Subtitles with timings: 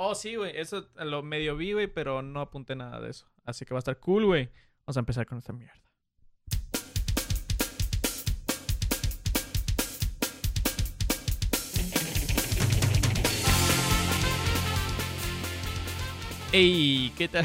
[0.00, 0.56] Oh, sí, güey.
[0.56, 3.26] Eso lo medio vi, güey, pero no apunté nada de eso.
[3.44, 4.48] Así que va a estar cool, güey.
[4.86, 5.74] Vamos a empezar con esta mierda.
[16.52, 17.12] ¡Ey!
[17.16, 17.44] ¿Qué tal?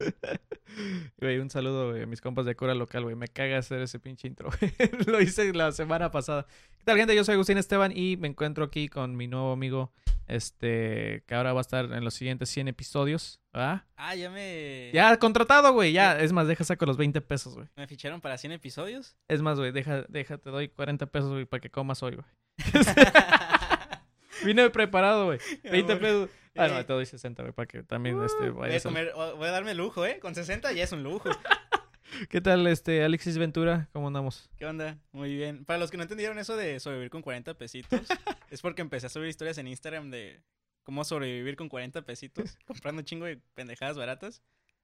[1.18, 3.16] Güey, un saludo güey, a mis compas de cura local, güey.
[3.16, 4.50] Me caga hacer ese pinche intro.
[5.06, 6.46] Lo hice la semana pasada.
[6.78, 7.14] ¿Qué tal, gente?
[7.14, 9.92] Yo soy Agustín Esteban y me encuentro aquí con mi nuevo amigo,
[10.26, 13.40] este, que ahora va a estar en los siguientes 100 episodios.
[13.52, 13.84] ¿Ah?
[13.96, 14.90] Ah, ya me.
[14.92, 15.92] Ya, contratado, güey.
[15.92, 17.68] Ya, es más, deja saco los 20 pesos, güey.
[17.76, 19.16] ¿Me ficharon para 100 episodios?
[19.28, 22.26] Es más, güey, deja, deja, te doy 40 pesos, güey, para que comas hoy, güey.
[24.44, 25.38] Vine preparado, güey.
[25.62, 26.30] 20 pesos.
[26.54, 26.84] Ah, no, Eh.
[26.84, 30.04] te doy 60, güey, para que también, este, Voy a, comer, voy a darme lujo,
[30.04, 30.18] ¿eh?
[30.20, 31.30] Con 60 ya es un lujo.
[32.28, 33.88] ¿Qué tal, este, Alexis Ventura?
[33.92, 34.50] ¿Cómo andamos?
[34.58, 34.98] ¿Qué onda?
[35.12, 35.64] Muy bien.
[35.64, 38.00] Para los que no entendieron eso de sobrevivir con 40 pesitos,
[38.50, 40.42] es porque empecé a subir historias en Instagram de
[40.82, 44.42] cómo sobrevivir con 40 pesitos, comprando un chingo de pendejadas baratas.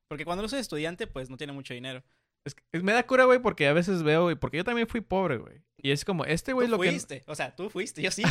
[0.08, 2.02] Porque cuando uno es estudiante, pues no tiene mucho dinero.
[2.44, 5.02] Es que me da cura, güey, porque a veces veo, güey, porque yo también fui
[5.02, 5.60] pobre, güey.
[5.76, 6.88] Y es como, este güey lo que...
[6.88, 8.30] fuiste, o sea, tú fuiste, yo sigo.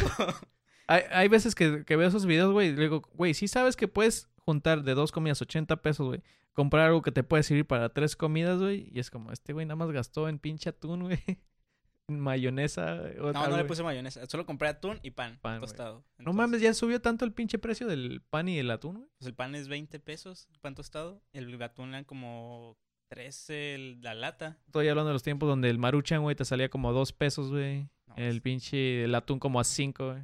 [0.88, 3.88] Hay, hay veces que, que veo esos videos, güey, y digo, güey, sí sabes que
[3.88, 6.22] puedes juntar de dos comidas 80 pesos, güey.
[6.54, 8.90] Comprar algo que te puede servir para tres comidas, güey.
[8.92, 11.20] Y es como, este güey nada más gastó en pinche atún, güey.
[12.10, 13.02] En mayonesa.
[13.20, 14.26] o No, tal, no le puse mayonesa.
[14.28, 16.06] Solo compré atún y pan, Pan, tostado.
[16.18, 19.10] No mames, ya subió tanto el pinche precio del pan y el atún, güey.
[19.20, 21.22] Pues el pan es 20 pesos, pan tostado.
[21.34, 22.78] El atún eran como
[23.10, 24.58] 13 el- la lata.
[24.68, 27.52] Estoy hablando de los tiempos donde el maruchan, güey, te salía como a dos pesos,
[27.52, 27.90] güey.
[28.08, 30.24] No, El pinche, el atún como a cinco, güey.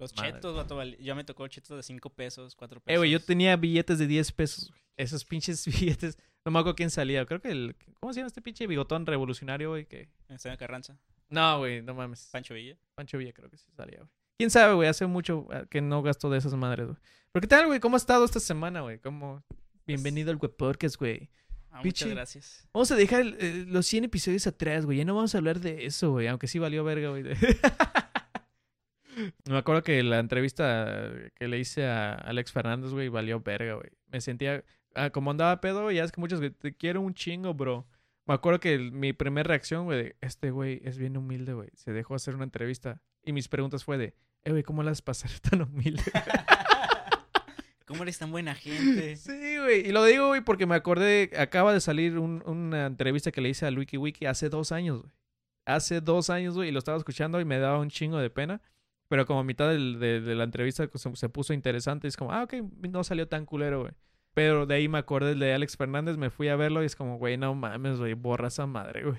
[0.00, 0.32] Los madre.
[0.32, 2.94] chetos, vato, val- ya me tocó chetos de 5 pesos, 4 pesos.
[2.94, 4.72] Eh, güey, yo tenía billetes de 10 pesos.
[4.96, 6.18] Esos pinches billetes.
[6.44, 7.24] No me acuerdo quién salía.
[7.26, 7.76] Creo que el.
[8.00, 9.84] ¿Cómo se llama este pinche bigotón revolucionario, güey?
[9.86, 10.08] Que...
[10.28, 10.98] Esteban Carranza,
[11.28, 12.28] No, güey, no mames.
[12.32, 12.76] Pancho Villa.
[12.94, 14.10] Pancho Villa creo que sí salía, güey.
[14.38, 14.88] ¿Quién sabe, güey?
[14.88, 16.98] Hace mucho eh, que no gasto de esas madres, güey.
[17.32, 17.78] Pero ¿qué tal, güey?
[17.78, 18.98] ¿Cómo has estado esta semana, güey?
[19.00, 19.44] ¿Cómo...
[19.86, 21.28] Bienvenido al Web Podcast, güey.
[21.70, 22.66] Ah, muchas gracias.
[22.72, 24.96] Vamos a dejar eh, los 100 episodios atrás, güey.
[24.98, 26.26] Ya no vamos a hablar de eso, güey.
[26.26, 27.24] Aunque sí valió verga, güey.
[29.48, 33.90] Me acuerdo que la entrevista que le hice a Alex Fernández, güey, valió verga, güey.
[34.08, 34.64] Me sentía...
[34.94, 36.40] ah, como andaba pedo, güey, ya es que muchos...
[36.58, 37.86] Te quiero un chingo, bro.
[38.26, 41.68] Me acuerdo que el- mi primera reacción, güey, de, este güey es bien humilde, güey.
[41.74, 43.02] Se dejó hacer una entrevista.
[43.24, 46.02] Y mis preguntas fue de, eh, güey, ¿cómo las pasar tan humilde?
[47.86, 49.16] ¿Cómo eres tan buena gente?
[49.16, 49.88] Sí, güey.
[49.88, 53.48] Y lo digo, güey, porque me acordé, acaba de salir un- una entrevista que le
[53.48, 55.12] hice a Wiki Wiki hace dos años, güey.
[55.66, 58.60] Hace dos años, güey, y lo estaba escuchando y me daba un chingo de pena.
[59.10, 62.32] Pero como a mitad del- de, de la entrevista se, se puso interesante, es como,
[62.32, 62.54] ah, ok,
[62.88, 63.92] no salió tan culero, güey.
[64.34, 67.18] Pero de ahí me acordé de Alex Fernández, me fui a verlo y es como,
[67.18, 69.18] güey, no mames, güey, borra esa madre, güey.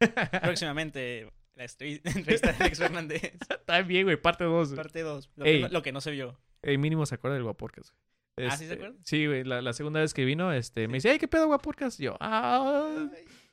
[0.42, 3.22] Próximamente, la entrevista de Alex Fernández.
[3.48, 4.72] Está bien, güey, parte dos.
[4.74, 5.30] Parte 2.
[5.36, 5.56] Lo, Ey.
[5.56, 6.38] que no- lo que no se vio.
[6.62, 7.94] El mínimo se acuerda del Guapurcas.
[8.36, 8.96] Ah, ¿sí se acuerda?
[9.04, 11.98] Sí, güey, la, la segunda vez que vino, este, me dice, ay, ¿qué pedo, Guapurcas?
[12.00, 13.08] Y yo, ah,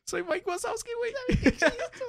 [0.07, 1.11] soy Mike Wazowski, güey.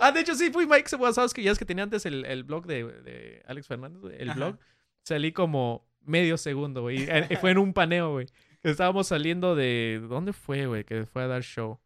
[0.01, 1.43] ah, de hecho, sí, fui Mike Wazowski.
[1.43, 4.37] Ya es que tenía antes el, el blog de, de Alex Fernández, el Ajá.
[4.37, 4.59] blog.
[5.03, 7.09] Salí como medio segundo, güey.
[7.41, 8.27] Fue en un paneo, güey.
[8.63, 10.01] Estábamos saliendo de...
[10.09, 10.85] ¿Dónde fue, güey?
[10.85, 11.81] Que fue a dar show.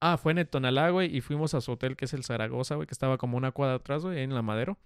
[0.00, 1.14] Ah, fue en el Tonalá, güey.
[1.14, 2.86] Y fuimos a su hotel, que es el Zaragoza, güey.
[2.86, 4.78] Que estaba como una cuadra atrás, güey, en la Madero.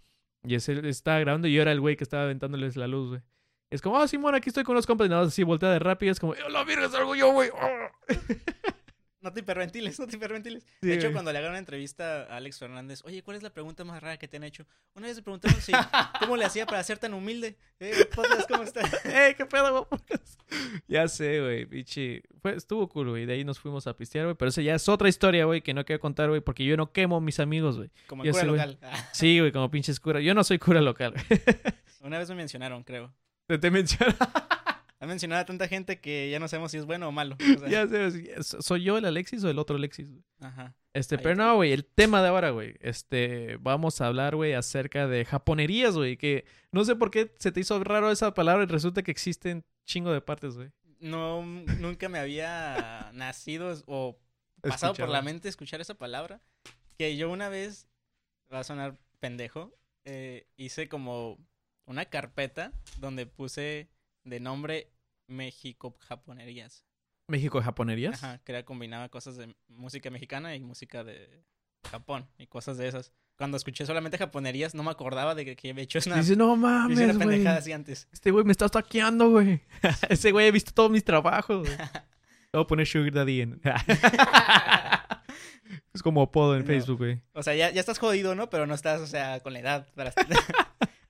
[0.45, 3.23] Y ese estaba grabando y yo era el güey que estaba aventándoles la luz, güey.
[3.71, 5.07] Es como, ah, Simón, aquí estoy con unos compas.
[5.07, 6.11] Y nada más así, voltea de rápido.
[6.11, 7.51] Es como, ¡oh, la virgen, salgo yo, güey!
[9.21, 10.63] No te hiperventiles, no te hiperventiles.
[10.81, 11.15] Sí, de hecho, güey.
[11.15, 14.17] cuando le hagan una entrevista a Alex Fernández, oye, ¿cuál es la pregunta más rara
[14.17, 14.65] que te han hecho?
[14.95, 15.73] Una vez le preguntaron si,
[16.21, 17.57] ¿cómo le hacía para ser tan humilde?
[17.81, 18.81] Eh, podcast, ¿cómo está?
[19.05, 19.89] ¡Ey, qué pedo!
[20.87, 22.23] Ya sé, güey, pichi.
[22.41, 23.27] Fue, estuvo cool, güey.
[23.27, 24.37] De ahí nos fuimos a pistear, güey.
[24.37, 26.93] Pero esa ya es otra historia, güey, que no quiero contar, güey, porque yo no
[26.93, 27.91] quemo a mis amigos, güey.
[28.07, 28.79] Como el cura local.
[29.13, 30.21] Sí, güey, como pinches cura.
[30.21, 31.41] Yo no soy cura local, güey.
[32.03, 33.13] Una vez me mencionaron, creo.
[33.47, 34.15] Te, te menciono.
[35.01, 37.37] Han mencionado a tanta gente que ya no sabemos si es bueno o malo.
[37.57, 38.29] O sea, ya sé, sí,
[38.61, 40.09] ¿soy yo el Alexis o el otro Alexis?
[40.41, 40.75] Ajá.
[40.93, 41.45] Este, Ahí pero está.
[41.45, 42.75] no, güey, el tema de ahora, güey.
[42.81, 46.17] Este, vamos a hablar, güey, acerca de japonerías, güey.
[46.17, 49.65] Que no sé por qué se te hizo raro esa palabra y resulta que existen
[49.87, 50.73] chingo de partes, güey.
[50.99, 54.19] No, nunca me había nacido o
[54.61, 56.41] pasado por la mente escuchar esa palabra.
[56.97, 57.87] Que yo una vez,
[58.53, 59.73] va a sonar pendejo,
[60.05, 61.39] eh, hice como
[61.87, 63.89] una carpeta donde puse
[64.29, 64.91] de nombre
[65.27, 66.85] México Japonerías.
[67.29, 68.23] México japonerías.
[68.25, 71.43] Ajá, que era combinaba cosas de música mexicana y música de
[71.91, 73.13] Japón y cosas de esas.
[73.37, 76.55] Cuando escuché solamente japonerías no me acordaba de que, que había hecho una, Dice, no
[76.55, 77.19] una mames, güey.
[77.19, 78.09] pendejada así antes.
[78.13, 79.61] Este güey me está taqueando, güey.
[80.09, 81.69] Ese güey ha visto todos mis trabajos,
[82.53, 83.61] Voy a poner Sugar Daddy en.
[85.93, 86.67] es como apodo en No.
[86.67, 87.21] Facebook, güey.
[87.35, 88.49] O sea, ya, ya estás jodido, ¿no?
[88.51, 89.87] Pero no estás, o sea, con la edad.
[89.95, 90.13] para-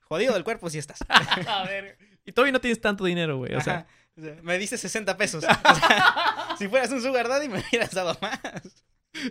[0.01, 0.99] jodido del cuerpo sí estás.
[1.07, 1.97] A ver.
[2.29, 3.55] Y todavía no tienes tanto dinero, güey.
[3.55, 3.87] O sea, Ajá.
[4.17, 5.43] O sea, me diste 60 pesos.
[5.63, 8.39] O sea, si fueras un sugar daddy me hubieras dado más.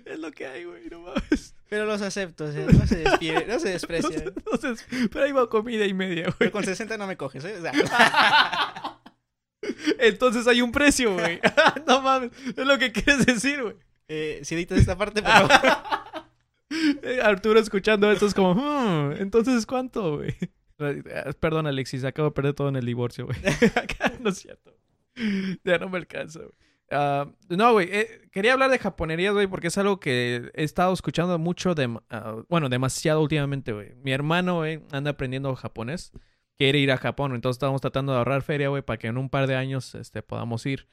[0.05, 1.55] es lo que hay, güey, no mames.
[1.69, 4.25] Pero los acepto, o sea, no se, despie- no se desprecia.
[4.25, 6.35] Entonces, pero ahí va comida y media, güey.
[6.39, 7.55] Pero con 60 no me coges, ¿eh?
[7.59, 7.73] O sea,
[9.99, 11.41] Entonces hay un precio, güey.
[11.87, 13.75] no mames, es lo que quieres decir, güey.
[14.09, 15.51] eh, si editas esta parte, por favor.
[16.71, 20.35] Eh, Arturo escuchando esto es como, "Hmm, entonces ¿cuánto, güey?
[20.79, 23.39] Eh, Perdón, Alexis, acabo de perder todo en el divorcio, güey.
[24.21, 24.75] No es cierto.
[25.65, 26.53] Ya no me alcanza, güey.
[26.91, 30.93] Ah, no, güey, eh, quería hablar de japonerías, güey, porque es algo que he estado
[30.95, 31.87] escuchando mucho, de,
[32.49, 33.95] bueno, demasiado últimamente, güey.
[33.97, 36.13] Mi hermano, güey, anda aprendiendo japonés,
[36.57, 39.29] quiere ir a Japón, entonces estamos tratando de ahorrar feria, güey, para que en un
[39.29, 40.89] par de años este, podamos ir.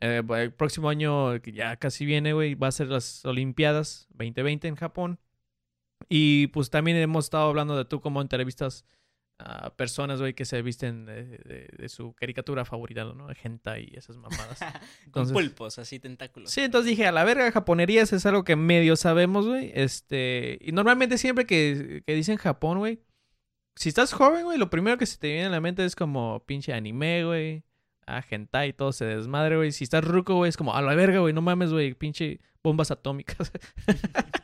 [0.00, 4.76] Eh, el próximo año, ya casi viene, güey, va a ser las Olimpiadas 2020 en
[4.76, 5.20] Japón.
[6.08, 8.84] Y pues también hemos estado hablando de tú como entrevistas
[9.38, 13.26] a personas, güey, que se visten de, de- de su caricatura favorita, ¿no?
[13.42, 14.58] Hentai y esas mamadas.
[15.10, 16.50] Con pulpos, así, tentáculos.
[16.50, 19.72] Sí, entonces dije, a la verga, japonerías es algo que medio sabemos, güey.
[19.74, 23.00] Este, y normalmente siempre que, que dicen Japón, güey,
[23.76, 26.44] si estás joven, güey, lo primero que se te viene a la mente es como
[26.46, 27.64] pinche anime, güey.
[28.06, 29.72] Ah, hentai, todo se desmadre, güey.
[29.72, 32.90] Si estás ruco, güey, es como, a la verga, güey, no mames, güey, pinche bombas
[32.92, 33.50] atómicas.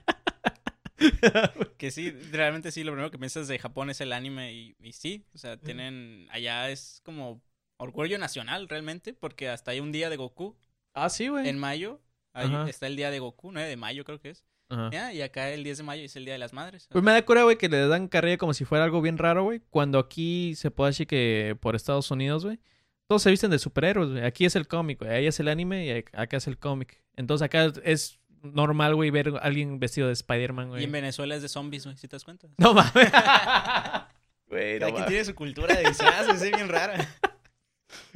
[1.79, 4.93] Que sí, realmente sí, lo primero que piensas de Japón es el anime y, y
[4.93, 7.41] sí, o sea, tienen, allá es como
[7.79, 10.56] orgullo nacional realmente, porque hasta hay un día de Goku
[10.94, 11.49] ah, sí, güey.
[11.49, 12.00] en mayo,
[12.35, 14.44] ahí está el día de Goku, 9 de mayo creo que es,
[14.93, 16.87] ya, y acá el 10 de mayo es el día de las madres.
[16.93, 19.43] Pues me da cura, güey, que le dan carrilla como si fuera algo bien raro,
[19.43, 19.61] güey.
[19.69, 22.61] Cuando aquí se puede decir que por Estados Unidos, güey,
[23.08, 24.23] todos se visten de superhéroes, güey.
[24.25, 25.11] Aquí es el cómic, güey.
[25.11, 27.03] Ahí es el anime y ac- acá es el cómic.
[27.17, 30.84] Entonces acá es normal, güey, ver a alguien vestido de Spider-Man, Y güey.
[30.84, 32.48] en Venezuela es de zombies, güey, si te das cuenta.
[32.58, 32.92] No mames.
[34.48, 35.08] Güey, no Cada quien mames.
[35.08, 37.08] tiene su cultura de disfraces, es bien rara.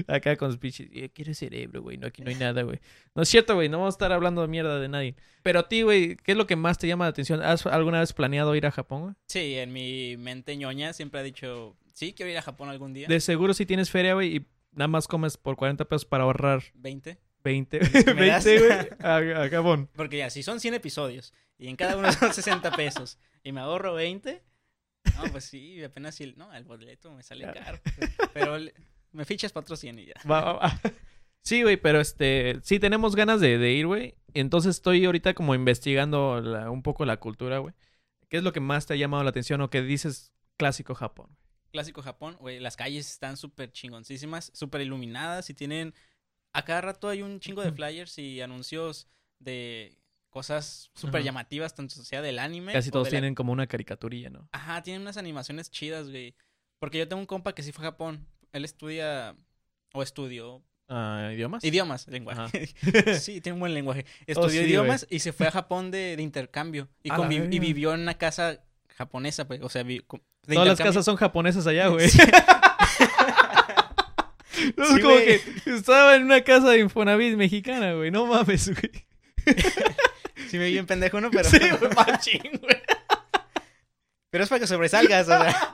[0.09, 0.89] Acá con sus pinches.
[1.13, 1.97] Quiere cerebro, güey.
[1.97, 2.81] No, aquí no hay nada, güey.
[3.15, 3.69] No es cierto, güey.
[3.69, 5.15] No vamos a estar hablando de mierda de nadie.
[5.43, 7.41] Pero a ti, güey, ¿qué es lo que más te llama la atención?
[7.43, 9.15] ¿Has alguna vez planeado ir a Japón, güey?
[9.27, 13.07] Sí, en mi mente ñoña siempre ha dicho, sí, quiero ir a Japón algún día.
[13.09, 16.63] De seguro si tienes feria, güey, y nada más comes por 40 pesos para ahorrar
[16.75, 17.19] 20.
[17.45, 17.79] 20,
[18.15, 18.45] ¿Me das?
[18.45, 19.89] 20, güey, a, a Japón.
[19.95, 23.61] Porque ya, si son 100 episodios y en cada uno son 60 pesos y me
[23.61, 24.43] ahorro 20,
[25.17, 27.79] no, pues sí, apenas si no, el boleto me sale caro.
[28.33, 28.75] Pero le-
[29.13, 30.15] me fichas para otros 100 y ya.
[30.29, 30.81] Va, va, va.
[31.43, 34.15] Sí, güey, pero este, sí tenemos ganas de, de ir, güey.
[34.33, 37.75] Entonces estoy ahorita como investigando la- un poco la cultura, güey.
[38.31, 41.37] ¿Qué es lo que más te ha llamado la atención o que dices clásico Japón?
[41.71, 45.93] Clásico Japón, güey, las calles están súper chingoncísimas, súper iluminadas y tienen,
[46.55, 49.07] a cada rato hay un chingo de flyers y anuncios
[49.39, 49.99] de
[50.31, 52.73] cosas súper llamativas, tanto sea del anime.
[52.73, 54.49] Casi todos la- tienen como una caricaturilla, ¿no?
[54.53, 56.35] Ajá, tienen unas animaciones chidas, güey.
[56.79, 58.27] Porque yo tengo un compa que sí fue a Japón.
[58.53, 59.37] Él estudia
[59.93, 61.65] o estudió Ah, ¿Idiomas?
[61.65, 62.67] idiomas, lenguaje.
[63.21, 64.05] sí, tiene un buen lenguaje.
[64.27, 64.69] Estudió Oh, sí, güey.
[64.69, 66.89] idiomas y se fue a Japón de, de intercambio.
[67.03, 67.11] Y,
[67.59, 68.61] vivió en una casa
[68.97, 69.61] japonesa, pues.
[69.63, 70.05] O sea, vi-
[70.47, 72.09] de Todas las casas son japonesas allá, güey.
[72.09, 72.19] Sí.
[74.77, 75.25] No, Sí, es como güey.
[75.25, 75.41] que
[75.75, 78.11] estaba en una casa de Infonavit mexicana, güey.
[78.11, 78.93] No mames, güey.
[80.51, 81.31] Sí, me vi bien pendejo, ¿no?
[81.31, 82.77] Pero, Sí, güey, machín, güey.
[84.31, 85.71] pero es para que sobresalgas, o sea.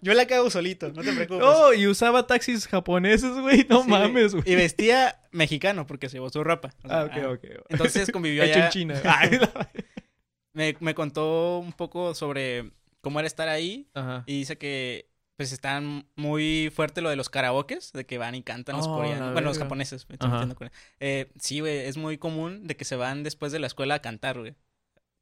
[0.00, 1.40] Yo la cago solito, no te preocupes.
[1.40, 3.66] No, y usaba taxis japoneses, güey.
[3.70, 4.44] No Sí, mames, güey.
[4.46, 6.74] Y vestía mexicano porque se llevó su ropa.
[6.84, 7.28] o sea, Ah, ok, ah.
[7.30, 7.44] ok.
[7.60, 7.66] ok.
[7.70, 8.68] Entonces convivió Hecho en allá.
[8.70, 9.00] China.
[9.04, 9.70] Ay, la-
[10.52, 14.24] Me, me contó un poco sobre cómo era estar ahí Ajá.
[14.26, 18.42] y dice que pues están muy fuerte lo de los karaokes, de que van y
[18.42, 20.30] cantan los Oh, coreanos, bueno, los japoneses, me estoy
[21.00, 23.98] Eh, sí, güey, es muy común de que se van después de la escuela a
[24.00, 24.54] cantar, güey.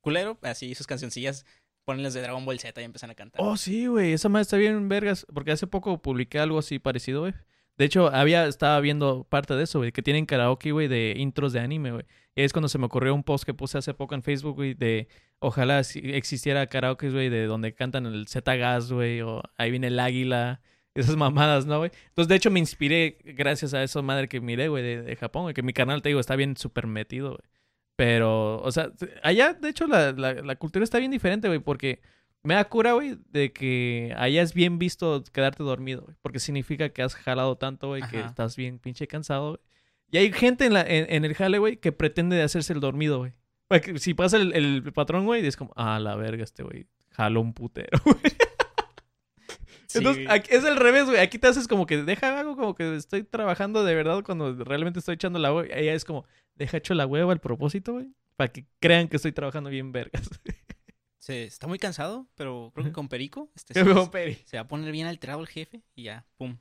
[0.03, 1.47] Culero, así sus cancioncillas,
[1.85, 3.41] ponenles de Dragon Ball Z y empiezan a cantar.
[3.43, 4.13] Oh, sí, güey.
[4.13, 5.27] Esa madre está bien vergas.
[5.33, 7.35] Porque hace poco publiqué algo así parecido, güey.
[7.79, 9.93] De hecho, había, estaba viendo parte de eso, güey.
[9.93, 12.05] Que tienen karaoke, güey, de intros de anime, güey.
[12.35, 14.75] Y es cuando se me ocurrió un post que puse hace poco en Facebook, güey,
[14.75, 19.89] de ojalá existiera karaoke, güey, de donde cantan el Z Gas, güey, o ahí viene
[19.89, 20.61] el águila,
[20.95, 21.91] esas mamadas, ¿no, güey?
[22.09, 25.43] Entonces, de hecho, me inspiré gracias a esa madre que miré, güey, de, de Japón,
[25.43, 27.51] güey, que mi canal, te digo, está bien súper metido, güey.
[27.97, 28.91] Pero, o sea,
[29.23, 32.01] allá, de hecho, la, la, la cultura está bien diferente, güey, porque
[32.45, 36.17] me da cura, güey, de que es bien visto quedarte dormido, güey.
[36.23, 39.61] Porque significa que has jalado tanto, güey, que estás bien pinche cansado, güey.
[40.11, 42.81] Y hay gente en, la, en, en el jale, güey, que pretende de hacerse el
[42.81, 43.33] dormido, güey.
[43.97, 47.55] Si pasa el, el patrón, güey, es como, ah, la verga, este güey jaló un
[47.55, 48.19] putero, güey.
[49.87, 51.19] Sí, Entonces, aquí- es el revés, güey.
[51.19, 54.99] Aquí te haces como que deja algo como que estoy trabajando de verdad cuando realmente
[55.01, 55.69] estoy echando la hueva.
[55.75, 58.09] Ella es como, deja hecho la hueva al propósito, güey.
[58.37, 60.29] Para que crean que estoy trabajando bien vergas.
[61.23, 64.35] sí, está muy cansado, pero creo que con Perico este, se, huevón, Peri.
[64.45, 66.59] se va a poner bien alterado el jefe y ya, pum.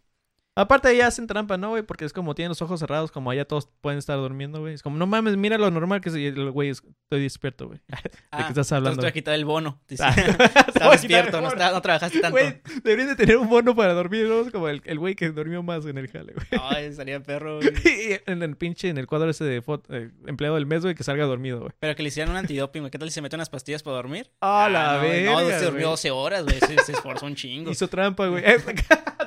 [0.53, 1.81] Aparte ya hacen trampa, ¿no, güey?
[1.83, 4.73] Porque es como tienen los ojos cerrados, como allá todos pueden estar durmiendo, güey.
[4.73, 7.79] Es como, no mames, mira lo normal que el güey, es- estoy despierto, güey.
[7.87, 8.97] ¿De qué estás hablando?
[8.97, 9.79] Te voy a quitar el bono.
[9.99, 12.37] Ah, te voy Estás a quitar despierto, no, está- no trabajaste tanto.
[12.37, 14.41] Güey, deberías de tener un bono para dormir, ¿no?
[14.41, 16.61] Es como el, güey que durmió más en el jale, güey.
[16.61, 17.69] Ay, estaría perro, güey.
[17.85, 20.95] Y en el pinche, en el cuadro ese de foto, eh, empleado del mes, güey,
[20.95, 21.71] que salga dormido, güey.
[21.79, 22.91] Pero que le hicieran un antidoping, güey.
[22.91, 24.29] ¿Qué tal si se mete unas pastillas para dormir?
[24.41, 26.59] ¡Ah, la no, güey, verga, No, se durmió 12 horas, güey.
[26.59, 27.71] Se, se esforzó un chingo.
[27.71, 28.43] Hizo trampa, güey.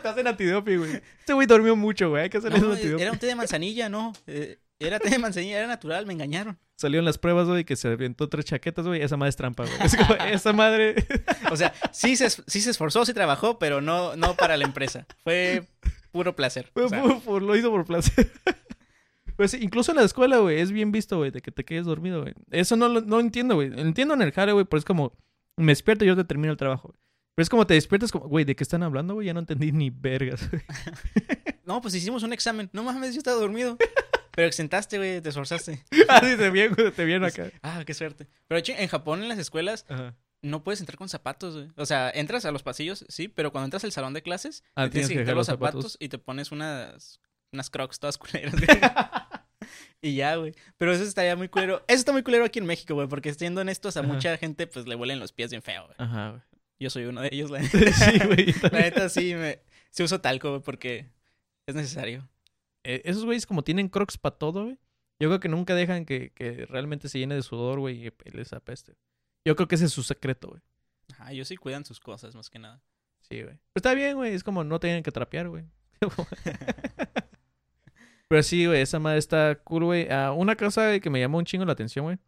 [0.04, 1.00] Te hacen antidoping, güey.
[1.20, 2.24] Este güey durmió mucho, güey.
[2.24, 3.00] Hay que hacerle un No, antidoping.
[3.02, 4.12] era un té de manzanilla, no.
[4.26, 6.58] Eh, era té de manzanilla, era natural, me engañaron.
[6.76, 9.00] Salieron las pruebas, güey, que se aventó tres chaquetas, güey.
[9.00, 9.76] Esa madre es trampa, güey.
[9.82, 10.94] Es como, esa madre...
[11.50, 15.06] O sea, sí se, sí se esforzó, sí trabajó, pero no, no para la empresa.
[15.22, 15.64] Fue
[16.12, 16.68] puro placer.
[16.74, 18.30] Fue O sea, por- por- lo hizo por placer.
[19.36, 22.22] Pues incluso en la escuela, güey, es bien visto, güey, de que te quedes dormido,
[22.22, 22.34] güey.
[22.52, 23.72] Eso no lo no entiendo, güey.
[23.80, 25.12] Entiendo en el jale, güey, pero es como,
[25.56, 26.88] me despierto y yo te termino el trabajo.
[26.88, 27.00] güey.
[27.34, 29.26] Pero es como te despiertas como, güey, ¿de qué están hablando, güey?
[29.26, 30.48] Ya no entendí ni vergas.
[31.66, 32.68] No, pues hicimos un examen.
[32.74, 33.78] No mames, yo estaba dormido.
[34.32, 35.82] Pero exentaste, güey, te esforzaste.
[36.10, 37.50] Así te vienen, güey, te vienen acá.
[37.62, 38.26] Ah, qué suerte.
[38.46, 40.14] Pero de hecho, en Japón, en las escuelas, Ajá.
[40.42, 41.68] no puedes entrar con zapatos, güey.
[41.76, 44.84] O sea, entras a los pasillos, sí, pero cuando entras al salón de clases, Ah,
[44.84, 45.96] te tienes que quitar los zapatos.
[46.00, 47.18] y te pones unas,
[47.50, 48.66] unas crocs todas culeras, güey.
[50.02, 50.54] y ya, güey.
[50.76, 51.82] Pero eso estaría muy culero.
[51.88, 54.08] Eso está muy culero aquí en México, güey, porque siendo honestos, a Ajá.
[54.12, 55.94] mucha gente, pues, le huelen los pies bien feo, güey.
[55.96, 56.42] Ajá, güey.
[56.78, 58.54] Yo soy uno de ellos, la Sí, güey.
[58.62, 59.60] La neta sí, me...
[59.90, 61.10] sí uso talco, güey, porque
[61.66, 62.28] es necesario.
[62.82, 64.78] Eh, esos güeyes como tienen crocs para todo, güey.
[65.20, 68.52] Yo creo que nunca dejan que, que realmente se llene de sudor, güey, y les
[68.52, 68.96] apeste.
[69.44, 70.62] Yo creo que ese es su secreto, güey.
[71.12, 72.82] Ajá, ellos sí cuidan sus cosas, más que nada.
[73.20, 73.54] Sí, güey.
[73.72, 74.34] Pues está bien, güey.
[74.34, 75.64] Es como no tienen que trapear, güey.
[78.28, 80.08] Pero sí, güey, esa madre está cool, güey.
[80.10, 82.18] Ah, una cosa que me llamó un chingo la atención, güey,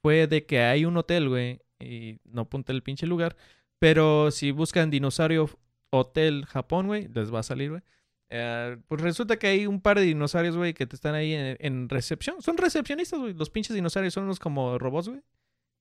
[0.00, 3.36] fue de que hay un hotel, güey, y no apunté el pinche lugar,
[3.82, 5.50] pero si buscan dinosaurio
[5.90, 7.82] hotel Japón, güey, les va a salir, güey.
[8.30, 11.88] Eh, pues resulta que hay un par de dinosaurios, güey, que te están ahí en,
[11.88, 12.40] recepción.
[12.42, 13.34] Son recepcionistas, güey.
[13.34, 15.22] Los pinches dinosaurios son unos como robots, güey.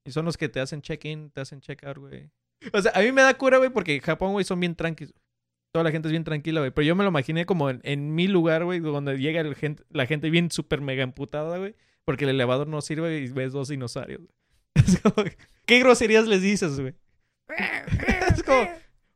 [0.03, 2.31] Y son los que te hacen check-in, te hacen check-out, güey.
[2.73, 5.13] O sea, a mí me da cura, güey, porque Japón, güey, son bien tranquilos.
[5.71, 6.71] Toda la gente es bien tranquila, güey.
[6.71, 10.29] Pero yo me lo imaginé como en, en mi lugar, güey, donde llega la gente
[10.31, 11.75] bien súper mega emputada, güey.
[12.03, 14.21] Porque el elevador no sirve y ves dos dinosaurios.
[14.73, 15.23] Es como,
[15.67, 16.95] ¿qué groserías les dices, güey?
[18.35, 18.67] es como,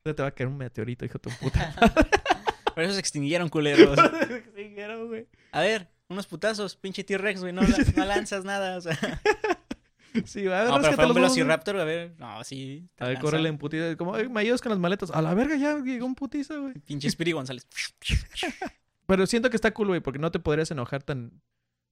[0.04, 1.74] te va a caer un meteorito, hijo de tu puta.
[2.76, 3.98] Pero esos se extinguieron, culeros.
[5.08, 5.28] Güey.
[5.52, 8.98] A ver, unos putazos, pinche T-Rex, güey, no, la- no lanzas nada, o sea.
[10.24, 11.14] Sí, a ver, No, pero fue un.
[11.14, 12.88] Velociraptor, a ver, no, sí.
[13.00, 13.98] A ver, córrele en putiza.
[13.98, 15.12] Como, "Ay, me ayudas con las maletas.
[15.12, 16.74] A la verga, ya llegó un putiza, güey.
[16.86, 17.68] Pinche Spiri González.
[19.08, 21.42] Pero siento que está cool, güey, porque no te podrías enojar tan.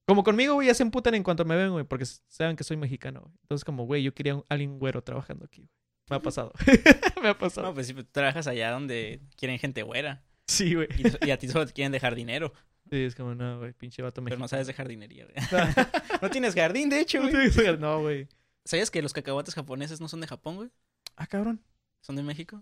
[0.08, 2.78] Como conmigo, güey, ya se emputan en cuanto me ven, güey, porque saben que soy
[2.78, 3.34] mexicano, güey.
[3.44, 5.70] Entonces, como, güey, yo quería un, alguien güero trabajando aquí, güey.
[6.10, 6.52] Me ha pasado.
[7.22, 7.68] me ha pasado.
[7.68, 10.24] No, pues sí, pues, tú trabajas allá donde quieren gente güera.
[10.48, 10.88] Sí, güey.
[10.98, 12.54] Y, y a ti solo te quieren dejar dinero.
[12.90, 14.44] Sí, es como, no, güey, pinche vato Pero mexicano.
[14.44, 15.36] no sabes de jardinería, güey.
[16.22, 17.34] no tienes jardín, de hecho, güey.
[17.80, 18.28] No, güey.
[18.66, 20.70] ¿Sabías que los cacahuates japoneses no son de Japón, güey?
[21.16, 21.62] Ah, cabrón.
[22.02, 22.62] Son de México.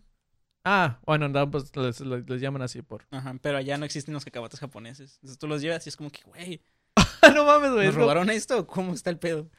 [0.64, 3.08] Ah, bueno, no, pues les, les- les llaman así por.
[3.10, 5.16] Ajá, pero allá no existen los cacahuates japoneses.
[5.16, 6.62] Entonces tú los llevas y es como que, güey,
[7.34, 7.88] no mames, güey.
[7.88, 8.60] ¿nos robaron esto?
[8.60, 9.50] o ¿Cómo está el pedo?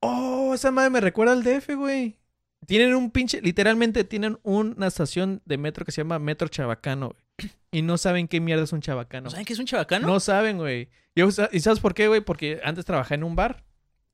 [0.00, 2.18] Oh, esa madre me recuerda al DF, güey.
[2.64, 7.52] Tienen un pinche, literalmente tienen una estación de metro que se llama Metro Chabacano, güey.
[7.70, 9.24] Y no saben qué mierda es un chabacano.
[9.24, 10.06] ¿No saben que es un chabacano?
[10.06, 10.88] No saben, güey.
[11.14, 12.22] Yo, ¿Y sabes por qué, güey?
[12.22, 13.64] Porque antes trabajé en un bar.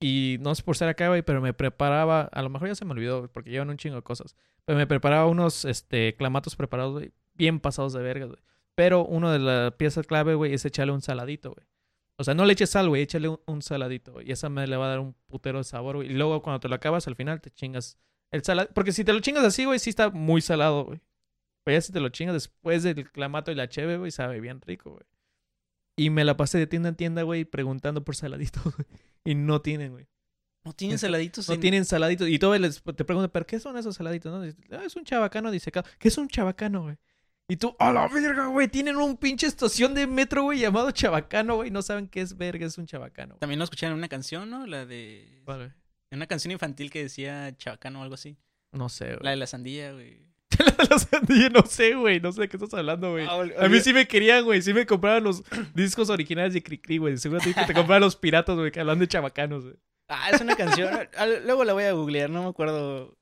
[0.00, 2.22] Y no sé por ser acá, güey, pero me preparaba.
[2.32, 4.34] A lo mejor ya se me olvidó, porque llevan un chingo de cosas.
[4.64, 7.12] Pero me preparaba unos este, clamatos preparados, güey.
[7.34, 8.40] Bien pasados de vergas, güey.
[8.74, 11.66] Pero uno de las piezas clave, güey, es echarle un saladito, güey.
[12.16, 14.28] O sea, no le eches sal, güey, échale un, un saladito, güey.
[14.28, 16.10] Y esa me le va a dar un putero de sabor, güey.
[16.10, 17.96] Y luego cuando te lo acabas, al final te chingas
[18.32, 18.68] el salado.
[18.74, 21.00] Porque si te lo chingas así, güey, sí está muy salado, güey.
[21.64, 24.60] Pero ya si te lo chingas después del clamato y la cheve, güey, sabe bien
[24.60, 25.04] rico, güey.
[25.96, 28.86] Y me la pasé de tienda en tienda, güey, preguntando por saladitos, güey.
[29.24, 30.08] Y no tienen, güey.
[30.64, 31.48] ¿No tienen saladitos?
[31.48, 32.28] No en- tienen saladitos.
[32.28, 34.32] Y todo les te preguntan, ¿pero qué son esos saladitos?
[34.32, 35.88] No, Dice, "Ah, es un chabacano disecado.
[35.98, 36.96] ¿Qué es un chabacano, güey?
[37.48, 38.68] Y tú, a la verga, güey.
[38.68, 41.70] Tienen un pinche estación de metro, güey, llamado chabacano, güey.
[41.70, 43.34] No saben qué es verga, es un chabacano.
[43.36, 44.66] También lo escucharon en una canción, ¿no?
[44.66, 45.42] La de...
[45.44, 45.74] Vale.
[46.12, 48.36] En una canción infantil que decía chabacano o algo así.
[48.70, 49.30] No sé, La güey.
[49.30, 50.20] de la sandía, güey.
[50.90, 52.20] La sandía, no sé, güey.
[52.20, 53.26] No sé de qué estás hablando, güey.
[53.26, 54.60] Ah, A mí sí me querían, güey.
[54.60, 55.42] Sí me compraban los
[55.74, 57.16] discos originales de Cricri, güey.
[57.16, 59.76] Seguro que te compraban los piratas, güey, que hablan de chabacanos, güey.
[60.08, 60.90] Ah, es una canción.
[61.46, 63.16] Luego la voy a googlear, no me acuerdo.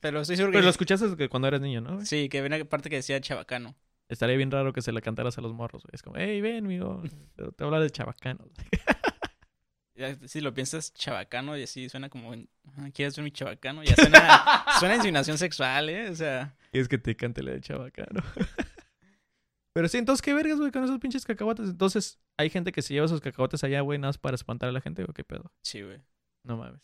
[0.00, 0.56] Pero estoy seguro que...
[0.56, 1.94] Pero lo escuchaste cuando eras niño, ¿no?
[1.94, 2.06] güey?
[2.06, 3.76] Sí, que había una parte que decía chabacano.
[4.08, 5.90] Estaría bien raro que se la cantaras a los morros, güey.
[5.92, 7.00] Es como, hey, ven, amigo.
[7.36, 8.48] Te, te habla de chabacanos.
[10.26, 12.32] Si lo piensas chabacano y así suena como...
[12.32, 13.82] "Ah, ¿Quieres ser mi chabacano?
[13.84, 14.64] Ya suena...
[14.80, 16.08] suena insinuación sexual, ¿eh?
[16.10, 16.56] O sea...
[16.72, 18.20] Y es que te cante la de chabacano.
[19.72, 21.68] Pero sí, entonces, ¿qué vergas, güey, con esos pinches cacahuates?
[21.68, 24.72] Entonces, hay gente que se lleva esos cacahuates allá, güey, nada más para espantar a
[24.72, 25.52] la gente, o qué pedo.
[25.62, 26.00] Sí, güey.
[26.44, 26.80] No mames.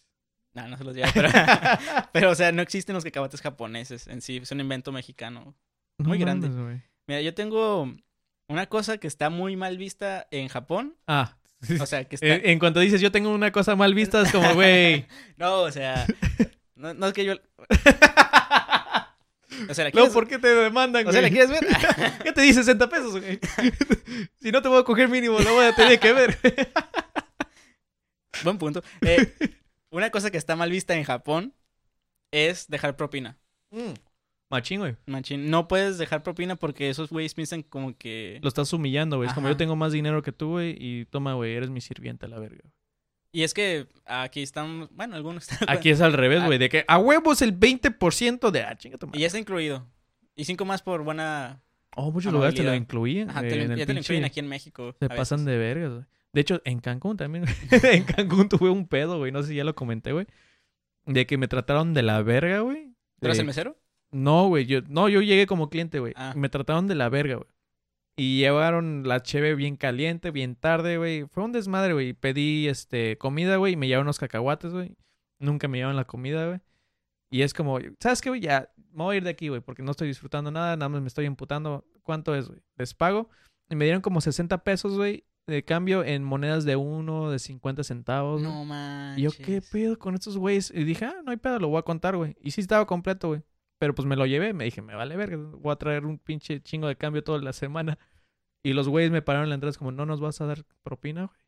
[0.55, 1.29] No, no se los lleva, pero...
[2.12, 4.38] pero, o sea, no existen los cacahuates japoneses en sí.
[4.38, 5.55] Es un invento mexicano.
[5.99, 6.49] No Muy grande.
[6.49, 6.83] mames, güey.
[7.07, 7.95] Mira, yo tengo
[8.49, 10.97] una cosa que está muy mal vista en Japón.
[11.07, 11.37] Ah.
[11.81, 12.26] O sea, que está...
[12.26, 15.07] En, en cuanto dices, yo tengo una cosa mal vista, es como, güey.
[15.37, 16.07] no, o sea...
[16.75, 17.35] No, no es que yo...
[19.69, 21.67] O sea, ¿la No, ¿por qué te demandan, o sea, ¿la quieres ver?
[22.23, 23.38] ¿Qué te di 60 pesos, güey?
[24.40, 26.38] si no te voy a coger mínimo, lo voy a tener que ver.
[28.43, 28.83] Buen punto.
[29.02, 29.35] Eh,
[29.90, 31.55] una cosa que está mal vista en Japón
[32.31, 33.38] es dejar propina.
[33.71, 33.93] Mm.
[34.50, 34.97] Machín, güey.
[35.07, 38.40] Machín, no puedes dejar propina porque esos güeyes piensan como que...
[38.42, 39.28] Lo estás humillando, güey.
[39.28, 42.26] Es como yo tengo más dinero que tú, güey, y toma, güey, eres mi sirviente
[42.26, 42.64] a la verga.
[43.33, 45.69] Y es que aquí están, bueno, algunos están...
[45.71, 46.47] Aquí es al revés, Ah.
[46.47, 48.62] güey, de que a huevos el 20% de...
[48.62, 49.87] Ah, chinga tu Y ya está incluido.
[50.35, 51.62] Y cinco más por buena...
[51.97, 52.83] Oh, muchos lugares te lo amabilidad.
[52.85, 53.30] incluían.
[53.30, 54.95] Ajá, güey, te lo- en el ya te lo incluyen aquí en México.
[54.99, 56.04] Se pasan de vergas, güey.
[56.33, 59.30] De hecho, en Cancún también, en Cancún tuve un pedo, güey.
[59.33, 60.26] No sé si ya lo comenté, güey.
[61.07, 62.95] De que me trataron de la verga, güey.
[63.21, 63.76] ¿Tú eres De- el mesero?
[64.12, 64.67] No, güey.
[64.67, 66.12] Yo, no, yo llegué como cliente, güey.
[66.17, 66.33] Ah.
[66.37, 67.49] Me trataron de la verga, güey.
[68.17, 71.25] Y llevaron la cheve bien caliente, bien tarde, güey.
[71.29, 72.12] Fue un desmadre, güey.
[72.12, 73.75] Pedí, este, comida, güey.
[73.75, 74.97] Y me llevaron unos cacahuates, güey.
[75.38, 76.61] Nunca me llevaron la comida, güey.
[77.31, 78.40] Y es como, ¿sabes qué, güey?
[78.40, 79.61] Ya, me voy a ir de aquí, güey.
[79.61, 80.76] Porque no estoy disfrutando nada.
[80.76, 81.87] Nada más me estoy imputando.
[82.02, 82.61] ¿Cuánto es, güey?
[82.76, 83.31] Les pago.
[83.71, 85.25] Y me dieron como 60 pesos, güey.
[85.47, 88.43] De cambio en monedas de uno, de 50 centavos.
[88.43, 89.19] No manches.
[89.19, 90.71] Y yo, ¿qué pedo con estos güeyes?
[90.75, 92.37] Y dije, ah, no hay pedo, lo voy a contar, güey.
[92.43, 93.43] Y sí estaba completo, güey.
[93.80, 96.60] Pero pues me lo llevé, me dije, me vale verga, voy a traer un pinche
[96.60, 97.99] chingo de cambio toda la semana.
[98.62, 100.64] Y los güeyes me pararon en la entrada, es como, no nos vas a dar
[100.82, 101.40] propina, güey.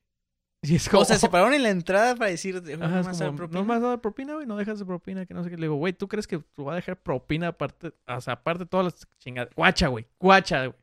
[0.72, 2.56] Y es como, O sea, se pararon en la entrada para decir...
[2.56, 4.34] "Oye, Ajá, ¿no es vas a dar como, propina?" no me vas a dar propina,
[4.34, 5.56] güey, no dejas de propina, que no sé qué.
[5.56, 8.64] Le digo, güey, ¿tú crees que tú vas a dejar propina aparte, o sea, aparte
[8.64, 9.52] de todas las chingadas?
[9.54, 10.78] Guacha, güey, guacha, güey.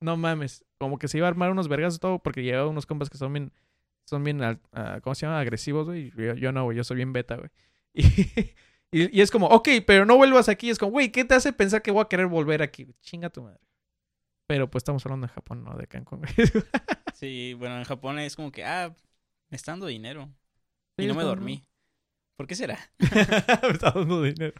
[0.00, 0.64] No mames.
[0.78, 3.16] Como que se iba a armar unos vergas y todo porque llevaba unos compas que
[3.18, 3.52] son bien,
[4.04, 5.40] son bien, ah, ¿cómo se llama?
[5.40, 6.12] Agresivos, güey.
[6.16, 7.50] y Yo, yo no, güey, yo soy bien beta, güey.
[7.94, 8.54] Y,
[8.92, 10.70] y, y es como, ok, pero no vuelvas aquí.
[10.70, 12.86] Es como, güey, ¿qué te hace pensar que voy a querer volver aquí?
[13.00, 13.60] Chinga tu madre.
[14.46, 16.22] Pero pues estamos hablando de Japón, no de Cancún.
[17.14, 18.94] Sí, bueno, en Japón es como que, ah,
[19.48, 20.28] me está dando dinero.
[20.98, 21.64] Sí, y no me dormí.
[22.36, 22.78] ¿Por qué será?
[22.98, 24.52] Me está dando dinero.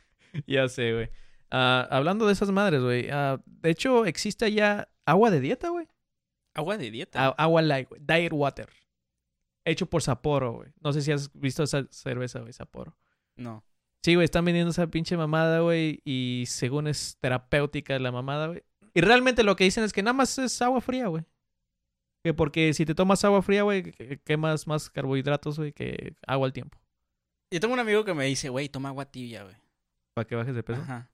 [0.47, 1.11] Ya sé, güey.
[1.51, 3.09] Ah, hablando de esas madres, güey.
[3.11, 5.89] ah, de hecho, existe allá agua de dieta, güey.
[6.55, 7.27] Agua de dieta.
[7.27, 8.01] A- agua light, güey.
[8.05, 8.69] Diet water.
[9.65, 10.71] Hecho por Sapporo, güey.
[10.81, 12.97] No sé si has visto esa cerveza, güey, Sapporo.
[13.37, 13.65] No.
[14.05, 16.03] Sí, güey, están vendiendo esa pinche mamada, güey.
[16.05, 18.63] Y según es terapéutica la mamada, güey.
[18.93, 21.25] Y realmente lo que dicen es que nada más es agua fría, güey.
[22.23, 26.47] Que porque si te tomas agua fría, güey, que- quemas más carbohidratos, güey, que agua
[26.47, 26.79] al tiempo.
[27.51, 29.57] Yo tengo un amigo que me dice, güey, toma agua tibia, güey.
[30.15, 30.83] Para que bajes de peso.
[30.83, 31.11] Ajá.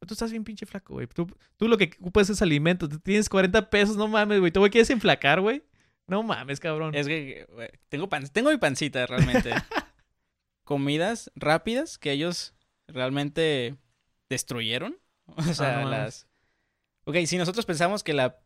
[0.00, 1.06] Pero tú estás bien pinche flaco, güey.
[1.06, 2.88] Tú, tú lo que ocupas es alimento.
[2.88, 4.50] Tú tienes 40 pesos, no mames, güey.
[4.50, 5.62] ¿Tú güey, quieres enflacar, güey?
[6.08, 6.96] No mames, cabrón.
[6.96, 9.50] Es que, güey, tengo, pan tengo mi pancita realmente.
[10.68, 12.54] Comidas rápidas que ellos
[12.88, 13.76] realmente
[14.28, 14.98] destruyeron.
[15.36, 16.26] O sea, Ah, las...
[17.04, 18.40] Ok, si nosotros pensamos que la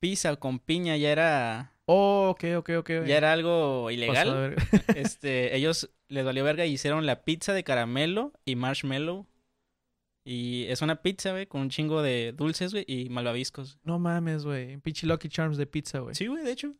[0.00, 2.90] pizza con piña ya era, Oh, ok, ok, ok.
[3.06, 4.54] ya era algo ilegal,
[4.94, 9.26] este, ellos les valió verga y hicieron la pizza de caramelo y marshmallow.
[10.24, 13.78] Y es una pizza, güey, con un chingo de dulces, güey, y malvaviscos.
[13.82, 14.76] No mames, güey.
[14.78, 16.14] Pinche Lucky Charms de pizza, güey.
[16.14, 16.72] Sí, güey, de hecho.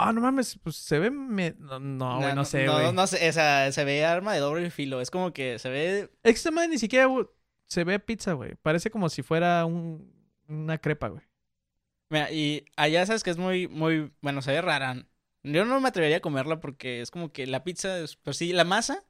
[0.00, 0.58] Ah, no mames.
[0.62, 1.10] Pues se ve...
[1.10, 2.92] me- No, no, güey, no, sé, No, güey.
[2.92, 5.00] no sé, o sea, se ve arma de doble filo.
[5.00, 7.08] Es como que se ve Es que esta madre ni siquiera
[7.66, 8.54] se ve pizza, güey.
[8.62, 10.12] Parece como si fuera un,
[10.46, 11.22] una crepa, güey.
[12.10, 15.04] Mira, y allá sabes que es muy, muy, bueno, se ve rara.
[15.42, 18.52] Yo no me atrevería a comerla porque es como que la pizza, es, pues sí,
[18.52, 19.04] la masa,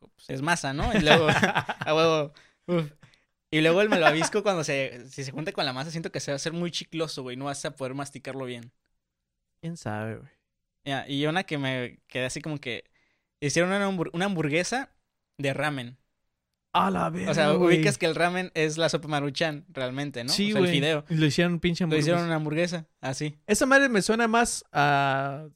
[0.00, 0.92] pues, es masa, ¿no?
[0.94, 2.32] Y luego, a huevo,
[2.66, 2.92] uf.
[3.50, 6.32] Y luego el malvavisco cuando se, si se junta con la masa, siento que se
[6.32, 8.72] va a hacer muy chicloso, güey, no vas a poder masticarlo bien.
[9.60, 10.28] ¿Quién sabe, güey?
[10.84, 12.84] Mira, y una que me quedé así como que
[13.40, 14.90] hicieron una, hambur- una hamburguesa
[15.38, 15.96] de ramen.
[16.72, 20.30] A la verga, O sea, ubicas que el ramen es la sopa maruchan, realmente, ¿no?
[20.30, 21.04] Sí, o sea, el fideo.
[21.08, 22.10] Y Lo hicieron pinche Lo hamburguesa.
[22.10, 23.38] hicieron una hamburguesa, así.
[23.46, 25.48] Esa madre me suena más a,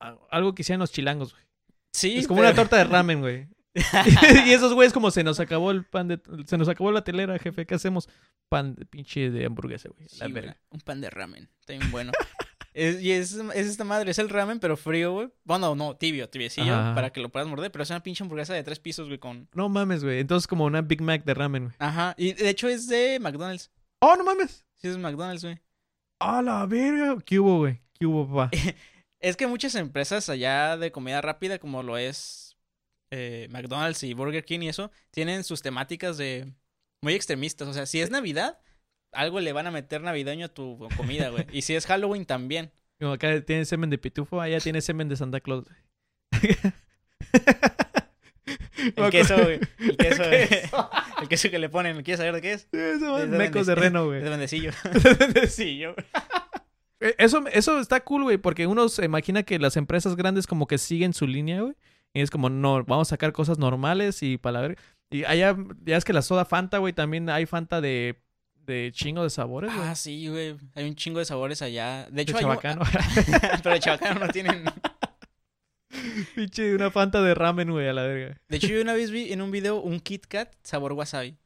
[0.00, 1.44] a algo que hicieron los chilangos, güey.
[1.92, 3.48] Sí, es como pero- una torta de ramen, güey.
[4.46, 6.20] y esos güeyes como se nos acabó el pan de...
[6.46, 7.66] Se nos acabó la telera, jefe.
[7.66, 8.08] ¿Qué hacemos?
[8.48, 10.08] Pan de pinche de hamburguesa, güey.
[10.08, 10.56] Sí, La verga.
[10.70, 11.50] un pan de ramen.
[11.60, 12.12] Está bien bueno.
[12.78, 15.28] Es- y es, es esta madre, es el ramen, pero frío, güey.
[15.44, 16.94] Bueno, no, tibio, tibiecillo, Ajá.
[16.94, 17.72] para que lo puedas morder.
[17.72, 19.48] Pero es una pinche hamburguesa de tres pisos, güey, con...
[19.54, 20.20] No mames, güey.
[20.20, 21.76] Entonces como una Big Mac de ramen, güey.
[21.78, 22.14] Ajá.
[22.16, 23.70] Y de hecho es de McDonald's.
[24.00, 24.64] ¡Oh, no mames!
[24.76, 25.58] Sí, es McDonald's, güey.
[26.20, 27.16] ¡A la verga!
[27.24, 27.80] ¿Qué hubo, güey?
[27.98, 28.50] ¿Qué hubo, papá?
[29.20, 32.56] Es que muchas empresas allá de comida rápida, como lo es
[33.10, 36.52] eh, McDonald's y Burger King y eso, tienen sus temáticas de...
[37.02, 37.66] Muy extremistas.
[37.66, 38.60] O sea, si es Navidad,
[39.12, 41.46] algo le van a meter navideño a tu comida, güey.
[41.52, 42.70] Y si es Halloween también.
[43.00, 45.66] Como acá tiene semen de pitufo, allá tiene semen de Santa Claus.
[48.96, 49.60] El queso, güey.
[49.78, 50.48] El queso, güey.
[51.22, 52.02] El queso que le ponen.
[52.02, 52.68] ¿Quieres saber de qué es?
[52.72, 54.22] Eso, Es de mecos de reno, Es güey.
[54.22, 54.70] de bendecillo.
[55.48, 55.94] sí, yo.
[57.00, 60.66] Eh, Eso, eso está cool, güey, porque uno se imagina que las empresas grandes como
[60.66, 61.74] que siguen su línea, güey.
[62.14, 64.78] Y es como, no, vamos a sacar cosas normales y para la ver.
[65.10, 68.16] Y allá, ya es que la soda Fanta, güey, también hay Fanta de,
[68.72, 69.88] de chingo de sabores, güey.
[69.88, 70.56] Ah, sí, güey.
[70.74, 72.06] Hay un chingo de sabores allá.
[72.10, 72.82] De hecho, de hay chabacano.
[73.62, 74.64] Pero de chabacano no tienen.
[76.34, 78.40] Pinche una Fanta de ramen, güey, a la verga.
[78.48, 81.36] De hecho, yo una vez vi en un video un Kit Kat sabor wasabi.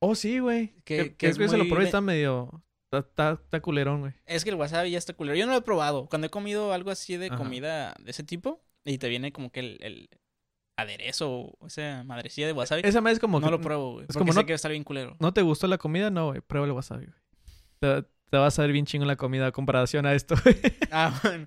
[0.00, 0.74] Oh, sí, güey.
[0.84, 2.62] Que- Que, es que se lo probé, está medio...
[2.90, 4.12] Está, está, está culerón, güey.
[4.26, 5.36] Es que el wasabi ya está culero.
[5.36, 6.06] Yo no lo he probado.
[6.08, 7.36] Cuando he comido algo así de Ajá.
[7.36, 10.08] comida de ese tipo y te viene como que el, el
[10.82, 14.02] aderezo o esa madrecilla de wasabi, Esa madre es como no que- lo pruebo, güey.
[14.04, 15.16] es Porque como sé no- que va a estar bien culero.
[15.20, 16.10] ¿No te gustó la comida?
[16.10, 16.40] No, güey.
[16.40, 17.18] Prueba el wasabi, güey.
[17.80, 20.56] Te, te va a saber bien chingo la comida a comparación a esto, güey.
[20.90, 21.46] Ah, bueno.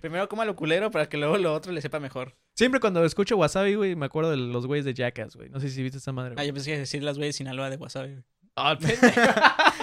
[0.00, 2.36] Primero coma lo culero para que luego lo otro le sepa mejor.
[2.56, 5.48] Siempre cuando escucho wasabi, güey, me acuerdo de los güeyes de Jackass, güey.
[5.50, 6.32] No sé si viste esa madre.
[6.32, 6.46] Ah, güey.
[6.48, 8.12] yo pensé que iba a decir las güeyes de Sinaloa de wasabi.
[8.12, 8.24] güey.
[8.58, 9.10] Ah, pendejo.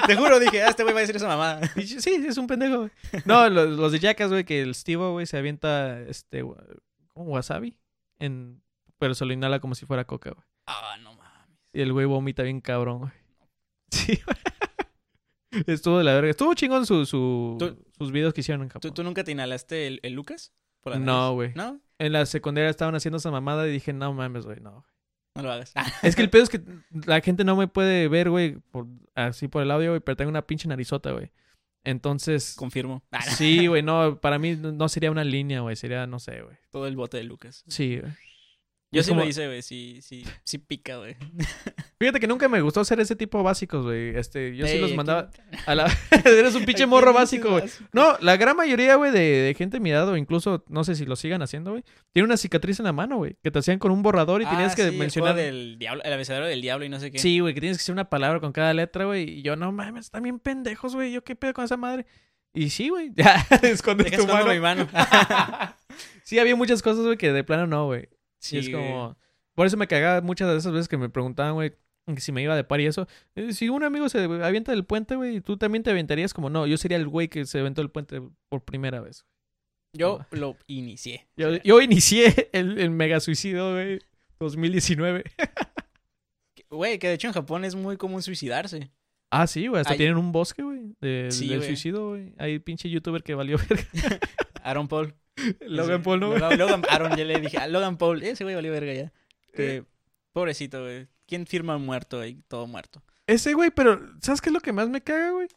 [0.07, 1.61] Te juro, dije, ah, este güey va a decir esa mamada.
[1.75, 2.91] sí, es un pendejo, güey.
[3.25, 6.41] No, los, los de Jackass, güey, que el Steve, güey, se avienta, este,
[7.13, 7.31] ¿cómo?
[7.33, 7.77] Wasabi.
[8.19, 8.62] En,
[9.03, 10.47] pero se lo inhala como si fuera coca, güey.
[10.65, 11.59] Ah, no mames.
[11.73, 13.11] Y el güey vomita bien cabrón, güey.
[13.91, 15.65] Sí, güey.
[15.67, 16.29] Estuvo de la verga.
[16.29, 18.93] Estuvo chingón su, su, sus videos que hicieron en ¿Tú, Japón.
[18.93, 20.53] tú nunca te inhalaste el, el Lucas?
[20.79, 21.51] Por la No, güey.
[21.53, 21.81] ¿No?
[21.99, 24.85] En la secundaria estaban haciendo esa mamada y dije, no mames, güey, no.
[25.35, 25.73] No lo hagas.
[26.01, 26.61] Es que el pedo es que
[27.05, 30.29] la gente no me puede ver, güey, por, así por el audio, güey, pero tengo
[30.29, 31.33] una pinche narizota, güey.
[31.83, 33.03] Entonces, Confirmo.
[33.35, 36.55] Sí, güey, no, para mí no sería una línea, güey, sería, no sé, güey.
[36.71, 37.65] Todo el bote de Lucas.
[37.67, 38.13] Sí, güey.
[38.93, 39.61] Yo Es sí como- lo hice, güey.
[39.61, 41.15] Sí, sí, sí pica, güey.
[41.99, 44.15] Fíjate que nunca me gustó hacer ese tipo básicos, güey.
[44.15, 45.29] Este, yo sí los aquí- mandaba
[45.65, 45.85] a la...
[46.25, 47.63] Eres un pinche morro básico, güey.
[47.91, 50.95] No, la gran mayoría, güey, de, de gente de mi edad, o incluso, no sé
[50.95, 53.79] si lo sigan haciendo, güey, tiene una cicatriz en la mano, güey, que te hacían
[53.79, 55.33] con un borrador y tenías Ah, que sí, el mencionar...
[55.33, 57.19] juego del diablo, el abecedario del diablo y no sé qué.
[57.19, 59.29] Sí, güey, que tienes que hacer una palabra con cada letra, güey.
[59.39, 61.11] Y yo, no mames, están bien pendejos, güey.
[61.11, 62.05] Yo qué pedo con esa madre.
[62.53, 63.11] Y sí, güey.
[63.15, 64.51] Ya, escondes tu mano.
[64.53, 64.87] mi mano.
[66.23, 68.09] sí, había muchas cosas, güey, que de plano no, güey.
[68.43, 69.17] Sí, y es como...
[69.55, 71.73] Por eso me cagaba muchas de esas veces que me preguntaban, güey,
[72.17, 73.07] si me iba de par y eso.
[73.35, 76.33] Eh, Si un amigo se avienta del puente, güey, ¿tú también te aventarías?
[76.33, 79.25] Como, no, yo sería el güey que se aventó del puente por primera vez.
[79.95, 81.27] Yo lo inicié.
[81.37, 83.99] Yo, yo inicié el, el mega suicidio, güey,
[84.39, 85.23] 2019.
[86.69, 88.91] Güey, que de hecho en Japón es muy común suicidarse.
[89.29, 91.69] Ah, sí, güey, hasta tienen un bosque, güey, de- Sí, del güey.
[91.69, 92.33] suicidio, güey.
[92.39, 93.83] Hay pinche youtuber que valió verga.
[94.63, 95.15] Aaron Paul.
[95.61, 96.37] Logan Paul, ¿no?
[96.37, 97.57] Logan, Aaron, ya le dije.
[97.57, 98.21] A Logan Paul.
[98.23, 99.11] Ese güey valió verga ya.
[99.53, 99.83] Que,
[100.31, 101.07] pobrecito, güey.
[101.27, 102.41] ¿Quién firma muerto, güey?
[102.47, 103.01] Todo muerto.
[103.27, 105.47] Ese güey, pero ¿sabes qué es lo que más me caga, güey?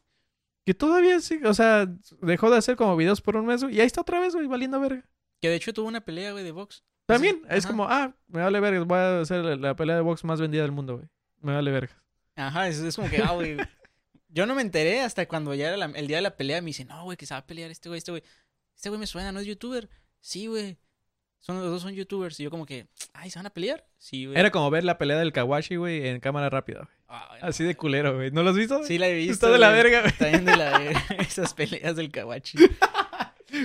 [0.65, 1.87] Que todavía sí, o sea,
[2.21, 4.47] dejó de hacer como videos por un mes, güey, y ahí está otra vez, güey,
[4.47, 5.05] valiendo verga.
[5.41, 6.83] Que de hecho tuvo una pelea, güey, de box.
[7.07, 7.73] También, es ajá.
[7.73, 10.63] como, ah, me vale verga, voy a hacer la, la pelea de box más vendida
[10.63, 11.09] del mundo, güey.
[11.41, 12.03] Me vale verga.
[12.35, 13.57] Ajá, es, es como que, ah, güey.
[14.29, 16.61] Yo no me enteré hasta cuando ya era la- el día de la pelea.
[16.61, 18.23] Me dice, no, güey, que se va a pelear este güey, este güey.
[18.77, 19.89] Este güey me suena, ¿no es youtuber?
[20.21, 20.77] Sí, güey.
[21.39, 22.39] Son, los dos son youtubers.
[22.41, 23.87] Y yo como que, ay, ¿se van a pelear?
[23.99, 24.39] Sí, güey.
[24.39, 26.97] Era como ver la pelea del Kawashi, güey, en cámara rápida, güey.
[27.09, 28.31] Ay, Así de culero, güey.
[28.33, 28.83] ¿No lo has visto?
[28.85, 29.33] Sí, la he visto.
[29.33, 30.13] Está de la verga, güey.
[30.13, 31.05] También de la verga.
[31.21, 32.59] Esas peleas del kawachi.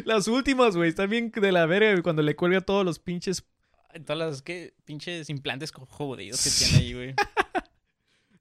[0.06, 3.44] Las últimas, güey, están bien de la verga, güey, cuando le cuelga todos los pinches...
[4.06, 4.74] Todas las ¿qué?
[4.86, 7.16] pinches implantes jodidos que tiene ahí, güey.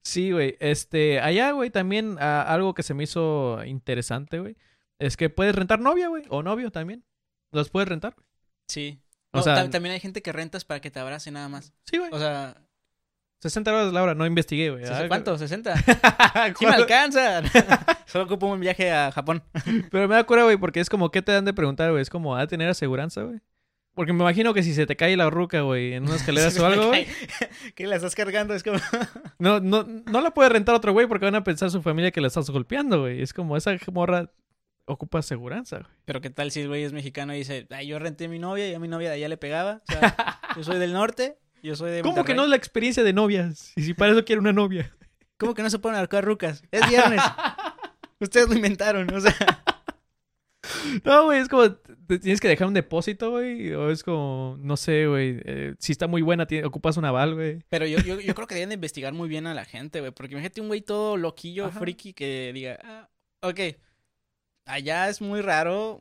[0.03, 0.57] Sí, güey.
[0.61, 4.57] Este, allá, güey, también ah, algo que se me hizo interesante, güey,
[5.01, 7.05] es que puedes rentar novia, güey, o novio también.
[7.53, 8.15] Los puedes rentar.
[8.15, 8.27] güey.
[8.69, 9.03] Sí.
[9.33, 11.73] O No, sea- ta- también hay gente que rentas para que te abrace nada más.
[11.85, 12.11] Sí, güey.
[12.13, 12.57] O sea,
[13.41, 14.85] 60 horas la hora, no investigué, güey.
[14.85, 15.37] ¿sesen- Ah, ¿cuánto?
[15.39, 15.75] ¿60?
[16.59, 16.83] Sí me ¿cuánto?
[16.83, 17.43] alcanza.
[18.07, 19.43] Solo ocupo un viaje a Japón.
[19.91, 22.03] Pero me da cura, güey, porque es como, ¿qué te dan de preguntar, güey?
[22.03, 23.41] Es como, ¿a tener aseguranza, güey?
[23.95, 26.67] Porque me imagino que si se te cae la ruca, güey, en unas escaleras o
[26.67, 27.07] algo, güey.
[27.75, 28.79] Que la estás cargando, es como...
[29.39, 32.21] no, no, no la puede rentar otro güey porque van a pensar su familia que
[32.21, 33.21] la estás golpeando, güey.
[33.21, 34.31] Es como, esa morra
[34.87, 35.91] ocupa aseguranza, güey.
[36.05, 38.39] Pero qué tal si el güey es mexicano y dice, ay, yo renté a mi
[38.39, 39.83] novia y a mi novia de allá le pegaba.
[39.89, 43.03] O sea, yo soy del norte, yo soy de ¿Cómo que no es la experiencia
[43.03, 43.73] de novias?
[43.77, 44.91] Y si para eso quiere una novia.
[45.39, 46.63] ¿Cómo que no se pueden ahorcar rucas?
[46.71, 47.23] Es viernes.
[48.21, 49.35] Ustedes lo inventaron, o sea...
[51.05, 53.73] No, güey, es como, te tienes que dejar un depósito, güey.
[53.73, 55.41] O es como, no sé, güey.
[55.45, 57.63] eh, si está muy buena, ocupas un aval, güey.
[57.69, 60.13] Pero yo, yo, yo creo que deben de investigar muy bien a la gente, güey.
[60.13, 61.81] Porque imagínate un güey todo loquillo, Ajá.
[61.81, 63.09] friki, que diga, ah,
[63.43, 63.61] ok,
[64.73, 66.01] allá es muy raro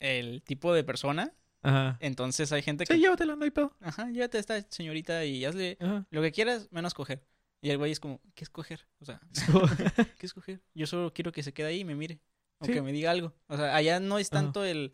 [0.00, 1.32] el tipo de persona.
[1.62, 1.96] Ajá.
[2.00, 3.76] Entonces hay gente que, Sí, llévatela, no hay pedo.
[3.80, 6.06] ajá, llévate a esta señorita y hazle Ajá.
[6.10, 7.24] lo que quieras, menos coger.
[7.60, 8.86] Y el güey es como, ¿qué escoger?
[8.98, 9.20] O sea,
[10.18, 10.60] ¿qué escoger?
[10.74, 12.20] Yo solo quiero que se quede ahí y me mire.
[12.58, 12.72] O Sí.
[12.72, 13.32] que me diga algo.
[13.48, 14.42] O sea, allá no es Ajá.
[14.42, 14.92] tanto el,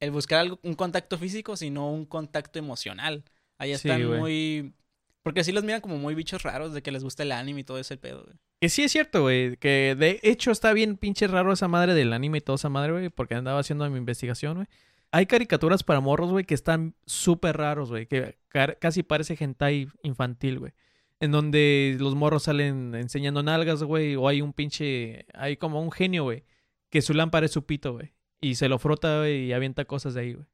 [0.00, 3.24] el buscar algo, un contacto físico, sino un contacto emocional.
[3.58, 4.20] Allá Sí, están güey.
[4.20, 4.74] muy...
[5.22, 7.64] Porque así los miran como muy bichos raros de que les gusta el anime y
[7.64, 8.36] todo ese pedo, güey.
[8.60, 9.56] Que sí es cierto, güey.
[9.56, 12.92] Que de hecho está bien pinche raro esa madre del anime y toda esa madre,
[12.92, 13.08] güey.
[13.10, 14.66] Porque andaba haciendo mi investigación, güey.
[15.10, 18.06] Hay caricaturas para morros, güey, que están súper raros, güey.
[18.06, 18.38] Que
[18.78, 20.72] casi parece hentai infantil, güey.
[21.20, 24.16] En donde los morros salen enseñando nalgas, güey.
[24.16, 25.26] O hay un pinche...
[25.34, 26.44] Hay como un genio, güey.
[26.90, 28.12] Que su lámpara es su pito, güey.
[28.40, 30.46] Y se lo frota, güey, y avienta cosas de ahí, güey.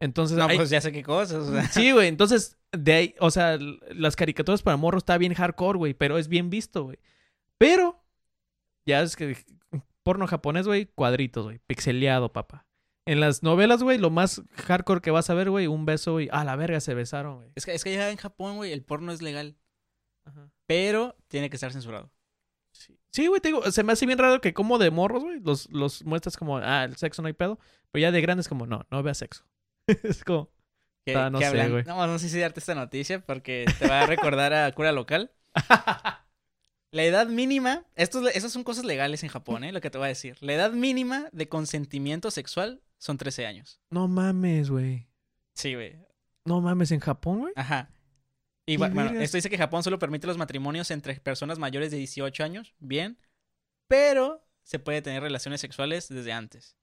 [0.00, 0.36] Entonces...
[0.36, 1.68] No, hay- pues ya sé qué cosas, o sea.
[1.68, 2.08] Sí, güey.
[2.08, 3.58] Entonces, de ahí, o sea,
[3.90, 6.98] las caricaturas para morros está bien hardcore, güey, pero es bien visto, güey.
[7.58, 8.02] Pero,
[8.86, 9.36] ya es que
[10.04, 12.66] porno japonés, güey, cuadritos, güey, pixeleado, papá.
[13.06, 16.28] En las novelas, güey, lo más hardcore que vas a ver, güey, un beso, güey,
[16.30, 17.50] a la verga se besaron, güey.
[17.54, 19.56] Es que, es que allá en Japón, güey, el porno es legal.
[20.24, 20.50] Ajá.
[20.66, 22.12] Pero tiene que estar censurado.
[22.72, 22.98] Sí.
[23.10, 25.70] Sí, güey, te digo, se me hace bien raro que como de morros, güey, los,
[25.70, 27.58] los muestras como, ah, el sexo no hay pedo,
[27.90, 29.44] pero ya de grandes como, no, no veas sexo.
[30.04, 30.50] es como,
[31.04, 31.84] Que, Ah, no que sé, hablan- güey.
[31.84, 35.32] No, no sé si darte esta noticia porque te va a recordar a cura local.
[36.90, 39.72] La edad mínima, esto, esas son cosas legales en Japón, ¿eh?
[39.72, 40.38] Lo que te voy a decir.
[40.40, 43.78] La edad mínima de consentimiento sexual son 13 años.
[43.90, 45.06] no mames, güey.
[45.54, 45.96] Sí, güey.
[46.46, 47.52] No mames, en Japón, güey.
[47.56, 47.90] Ajá.
[48.64, 51.90] Y ¿Qué bu- bueno, esto dice que Japón solo permite los matrimonios entre personas mayores
[51.90, 53.18] de 18 años, bien,
[53.86, 56.76] pero se puede tener relaciones sexuales desde antes,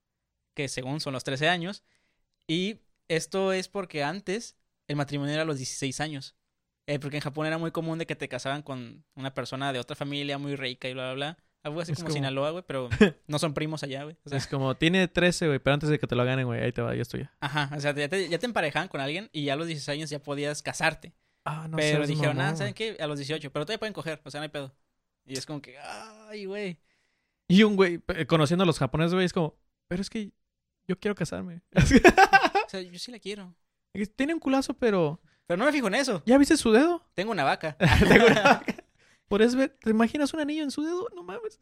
[0.53, 1.83] que según son los 13 años,
[2.47, 4.55] y esto es porque antes
[4.87, 6.35] el matrimonio era a los 16 años,
[6.87, 9.79] eh, porque en Japón era muy común de que te casaban con una persona de
[9.79, 12.63] otra familia muy rica y bla, bla, bla, algo así Es como, como- Sinaloa, güey,
[12.67, 12.89] pero
[13.27, 14.15] no son primos allá, güey.
[14.23, 16.61] O sea, Es como, tiene 13, güey, pero antes de que te lo ganen, güey,
[16.61, 17.33] ahí te va, ya estoy ya.
[17.39, 19.89] ajá, o sea, ya te, ya te emparejaban con alguien y ya a los 16
[19.97, 21.13] años ya podías casarte.
[21.43, 22.97] Ah, no pero dijeron, ah, ¿saben qué?
[22.99, 24.75] A los 18, pero todavía pueden coger, o sea, no hay pedo.
[25.25, 26.79] Y es como que, ay, güey.
[27.47, 29.55] Y un güey, conociendo a los japoneses, güey, es como,
[29.87, 30.31] pero es que
[30.87, 31.61] yo quiero casarme.
[32.65, 33.55] O sea, yo sí la quiero.
[34.15, 36.23] Tiene un culazo, pero Pero no me fijo en eso.
[36.25, 37.07] ¿ya viste su dedo?
[37.15, 37.77] Tengo una vaca.
[38.07, 38.75] Tengo una vaca.
[39.27, 41.07] Por eso, ¿te imaginas un anillo en su dedo?
[41.15, 41.59] No mames.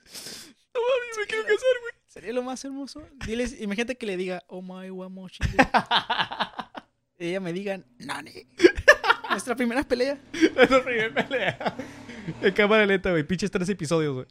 [0.73, 1.93] No mames, me quiero casar, güey.
[2.07, 3.07] Sería lo más hermoso.
[3.25, 5.43] Diles, imagínate que le diga, oh my wamoshi.
[7.19, 8.47] y ella me diga, Nani.
[9.29, 10.19] Nuestra primera pelea.
[10.33, 11.75] Es la primera pelea.
[12.41, 13.23] En cámara lenta, güey.
[13.23, 14.27] Pinches tres episodios, güey.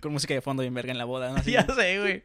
[0.00, 1.30] Con música de fondo bien verga en la boda.
[1.30, 1.36] ¿no?
[1.36, 1.52] Así.
[1.52, 2.24] ya sé, güey.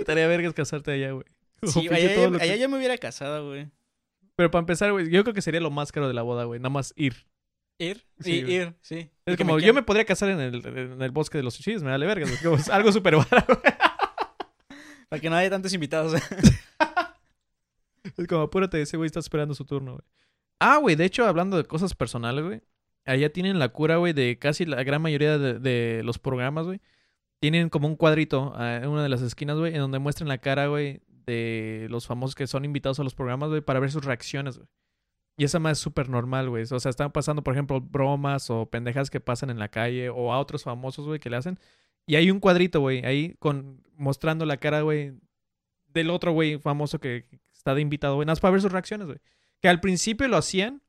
[0.00, 1.24] Estaría vergas casarte allá, güey.
[1.62, 3.68] Sí, allá, que- ya me hubiera casado, güey.
[4.36, 6.60] Pero para empezar, güey, yo creo que sería lo más caro de la boda, güey.
[6.60, 7.26] Nada más ir.
[7.80, 8.54] Ir, Sí, güey.
[8.54, 9.10] ir, sí.
[9.26, 11.90] Es como, yo me podría casar en el, en el bosque de los suicidios, me
[11.90, 12.26] vale verga.
[12.56, 13.60] Es algo súper barato.
[15.08, 16.14] Para que no haya tantos invitados.
[18.16, 20.04] Es como, apúrate, ese güey está esperando su turno, güey.
[20.60, 22.60] Ah, güey, de hecho, hablando de cosas personales, güey.
[23.04, 26.80] Allá tienen la cura, güey, de casi la gran mayoría de, de los programas, güey.
[27.40, 30.38] Tienen como un cuadrito ah, en una de las esquinas, güey, en donde muestran la
[30.38, 34.04] cara, güey, de los famosos que son invitados a los programas, güey, para ver sus
[34.04, 34.68] reacciones, güey.
[35.36, 36.64] Y esa más es súper normal, güey.
[36.68, 40.32] O sea, están pasando, por ejemplo, bromas o pendejas que pasan en la calle o
[40.32, 41.60] a otros famosos, güey, que le hacen.
[42.06, 45.12] Y hay un cuadrito, güey, ahí con mostrando la cara, güey,
[45.88, 48.72] del otro güey famoso que que está de invitado, güey, nada más para ver sus
[48.72, 49.18] reacciones, güey.
[49.60, 50.80] Que al principio lo hacían,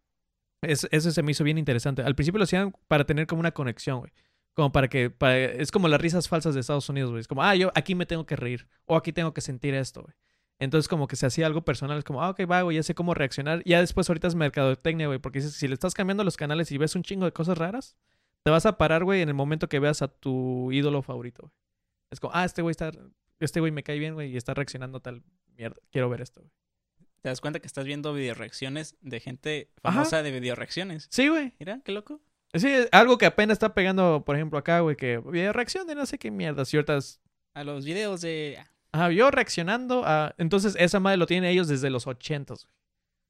[0.61, 2.01] es- eso se me hizo bien interesante.
[2.03, 4.11] Al principio lo hacían para tener como una conexión, güey.
[4.59, 7.21] Como para que, para- es como las risas falsas de Estados Unidos, güey.
[7.21, 10.01] Es como, ah, yo aquí me tengo que reír, o aquí tengo que sentir esto,
[10.01, 10.13] güey.
[10.59, 12.93] Entonces como que se hacía algo personal, es como, ah, ok, va, güey, ya sé
[12.93, 13.63] cómo reaccionar.
[13.63, 16.77] Ya después ahorita es mercadotecnia, güey, porque dices, si le estás cambiando los canales y
[16.77, 17.95] ves un chingo de cosas raras,
[18.43, 21.53] te vas a parar, güey, en el momento que veas a tu ídolo favorito, güey.
[22.11, 22.91] Es como, ah, este güey está,
[23.39, 25.23] este güey me cae bien, güey, y está reaccionando tal
[25.55, 25.77] mierda.
[25.89, 26.51] Quiero ver esto, güey.
[27.21, 29.93] Te das cuenta que estás viendo videoreacciones de gente Ajá.
[29.99, 31.07] famosa de videoreacciones.
[31.09, 31.53] Sí, güey.
[31.59, 32.19] Mira, qué loco.
[32.53, 35.19] Sí, algo que apenas está pegando, por ejemplo, acá, güey, que
[35.53, 37.19] reacción de no sé qué mierda, ciertas.
[37.53, 38.57] A los videos de...
[38.91, 40.33] Ajá, yo reaccionando a.
[40.37, 42.65] Entonces, esa madre lo tienen ellos desde los 80, güey.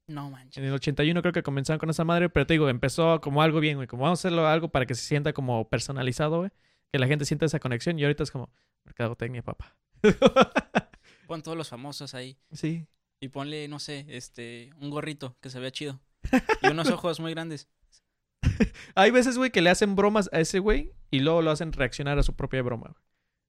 [0.07, 0.57] No manches.
[0.57, 3.59] En el 81 creo que comenzaron con esa madre, pero te digo, empezó como algo
[3.59, 3.87] bien, güey.
[3.87, 6.51] Como vamos a hacerlo algo para que se sienta como personalizado, güey.
[6.91, 8.49] Que la gente sienta esa conexión y ahorita es como
[8.85, 9.75] mercadotecnia, papá.
[11.27, 12.37] Pon todos los famosos ahí.
[12.51, 12.87] sí.
[13.21, 15.99] Y ponle, no sé, este, un gorrito que se vea chido.
[16.61, 17.67] Y unos ojos muy grandes.
[18.95, 22.17] Hay veces, güey, que le hacen bromas a ese güey y luego lo hacen reaccionar
[22.19, 23.03] a su propia broma, güey.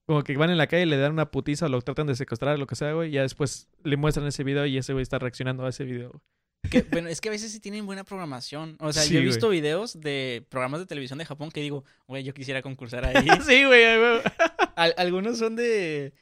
[0.07, 2.59] Como que van en la calle, le dan una putiza o lo tratan de secuestrar,
[2.59, 3.11] lo que sea, güey.
[3.11, 6.09] Y ya después le muestran ese video y ese güey está reaccionando a ese video.
[6.11, 6.21] güey.
[6.69, 8.77] Que, bueno, es que a veces sí tienen buena programación.
[8.81, 9.29] O sea, Sí, yo he güey.
[9.29, 13.15] visto videos de programas de televisión de Japón que digo, güey, yo quisiera concursar ahí.
[13.47, 14.21] sí, güey, güey.
[14.75, 16.13] Al- algunos son de.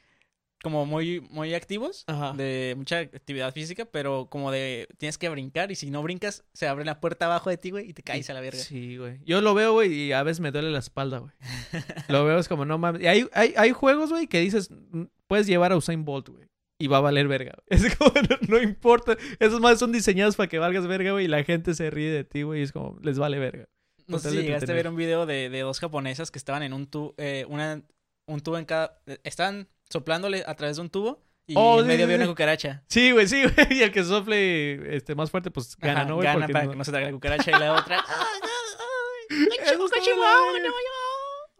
[0.62, 2.32] Como muy, muy activos, Ajá.
[2.36, 6.66] de mucha actividad física, pero como de tienes que brincar y si no brincas, se
[6.66, 8.58] abre la puerta abajo de ti, güey, y te caes a la verga.
[8.58, 9.20] Sí, güey.
[9.24, 11.32] Yo lo veo, güey, y a veces me duele la espalda, güey.
[12.08, 13.02] lo veo, es como, no mames.
[13.02, 16.48] Y hay, hay, hay juegos, güey, que dices, mm, puedes llevar a Usain Bolt, güey.
[16.80, 17.52] Y va a valer verga.
[17.68, 17.80] güey.
[17.86, 19.16] Es como, no, no importa.
[19.38, 22.24] Esos más son diseñados para que valgas verga, güey, y la gente se ríe de
[22.24, 23.68] ti, güey, y es como, les vale verga.
[24.08, 26.72] No sé si llegaste a ver un video de, de dos japonesas que estaban en
[26.72, 27.14] un tubo,
[27.48, 27.82] una,
[28.26, 29.00] un tubo en cada...
[29.06, 32.16] eh, Estaban soplándole a través de un tubo y Oh, en sí, medio sí, había
[32.16, 32.82] una cucaracha.
[32.88, 33.66] Sí, güey, sí, güey.
[33.78, 36.26] Y el que sople este, más fuerte, pues gana, Ajá, ¿no, güey?
[36.26, 38.04] Gana Porque para no- que no se haga la cucaracha y la otra...
[38.08, 38.26] "Ah.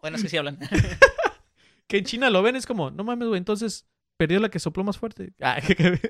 [0.00, 0.58] Bueno, es que sí hablan.
[1.88, 3.86] Que en China lo ven, es como, no mames, güey, entonces
[4.18, 5.32] perdió la que sopló más fuerte.
[5.40, 5.58] Ah,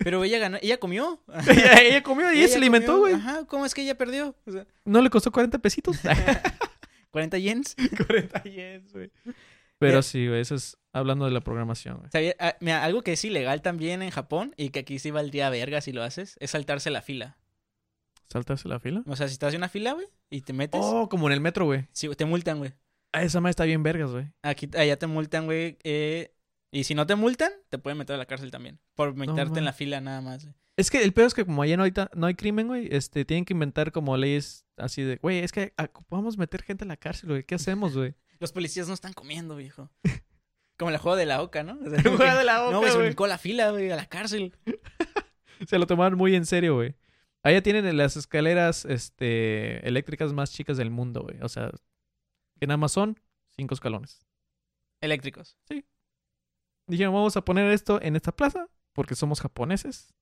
[0.02, 1.22] Pero ella ganó, ella comió.
[1.48, 3.14] ella, ella comió y ella se alimentó, güey.
[3.14, 4.34] Ajá, ¿cómo es que ella perdió?
[4.44, 5.98] O sea, No le costó 40 pesitos.
[7.12, 7.76] 40 yens.
[8.08, 9.12] 40 yens, güey.
[9.78, 12.34] Pero sí, güey, eso es hablando de la programación, güey.
[12.38, 15.80] Ah, mira, algo que es ilegal también en Japón y que aquí sí valdría verga
[15.80, 17.38] si lo haces, es saltarse la fila.
[18.30, 19.02] ¿Saltarse la fila?
[19.06, 21.40] O sea, si estás en una fila, güey, y te metes, Oh, como en el
[21.40, 21.86] metro, güey.
[21.92, 22.72] sí, te multan, güey.
[23.12, 24.26] Ah, esa madre está bien vergas, güey.
[24.42, 25.78] Aquí, allá te multan, güey.
[25.82, 26.34] eh,
[26.70, 28.78] y si no te multan, te pueden meter a la cárcel también.
[28.94, 30.44] Por meterte en la fila nada más.
[30.44, 30.54] güey.
[30.76, 33.24] Es que el peor es que como allá no hay, no hay crimen, güey, este,
[33.24, 36.96] tienen que inventar como leyes así de, güey, es que ocupamos meter gente a la
[36.98, 37.44] cárcel, güey.
[37.44, 38.14] ¿Qué hacemos, güey?
[38.40, 39.90] Los policías no están comiendo, viejo.
[40.78, 41.78] Como el juego de la oca, ¿no?
[41.84, 43.90] O sea, El juego que, de la No, oca, güey, se brincó la fila, güey,
[43.90, 44.54] a la cárcel.
[45.66, 46.94] Se lo tomaron muy en serio, güey.
[47.42, 51.40] Allá tienen las escaleras este, eléctricas más chicas del mundo, güey.
[51.42, 51.70] O sea,
[52.60, 53.18] que nada más son
[53.56, 54.24] cinco escalones.
[55.00, 55.56] Eléctricos.
[56.86, 60.14] Dijeron, vamos a poner esto en esta plaza porque somos japoneses.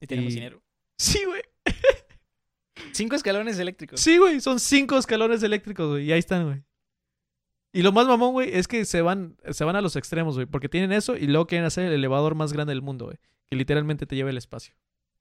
[0.00, 0.62] Y tenemos Y- dinero.
[0.98, 1.42] Sí, güey.
[2.92, 4.00] Cinco escalones eléctricos.
[4.00, 4.40] Sí, güey.
[4.40, 6.06] Son cinco escalones eléctricos, güey.
[6.06, 6.62] Y ahí están, güey.
[7.78, 10.46] Y lo más mamón, güey, es que se van, se van a los extremos, güey.
[10.46, 13.18] Porque tienen eso y luego quieren hacer el elevador más grande del mundo, güey.
[13.46, 14.74] Que literalmente te lleva el espacio.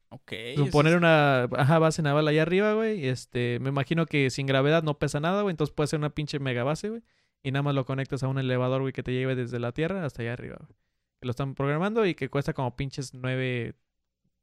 [0.10, 0.32] Ok.
[0.56, 3.08] Como eso Poner es- una ajá, base naval allá arriba, güey.
[3.08, 5.52] Este, me imagino que sin gravedad no pesa nada, güey.
[5.52, 7.02] Entonces puede ser una pinche mega base, güey.
[7.44, 10.04] Y nada más lo conectas a un elevador, güey, que te lleve desde la Tierra
[10.06, 10.78] hasta allá arriba, güey.
[11.20, 13.76] Que lo están programando y que cuesta como pinches 9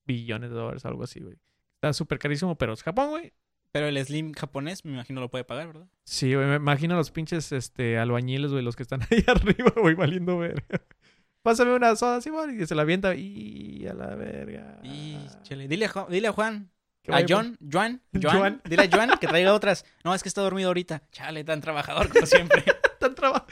[0.05, 1.37] billones de dólares, algo así, güey.
[1.77, 3.33] Está súper carísimo, pero es Japón, güey.
[3.73, 5.87] Pero el Slim japonés, me imagino, lo puede pagar, ¿verdad?
[6.05, 6.47] Sí, güey.
[6.47, 10.63] Me imagino los pinches este, albañiles, güey, los que están ahí arriba, güey, valiendo ver.
[11.43, 13.15] Pásame una soda, güey, y se la avienta.
[13.15, 14.79] Y a la verga.
[14.85, 15.67] Y, chale.
[15.69, 16.71] Dile a, dile a Juan,
[17.09, 18.61] a John, Juan, Juan, Juan.
[18.65, 19.85] dile a Juan que traiga otras.
[20.05, 21.03] No, es que está dormido ahorita.
[21.11, 22.63] Chale, tan trabajador como siempre.
[23.01, 23.47] tan traba-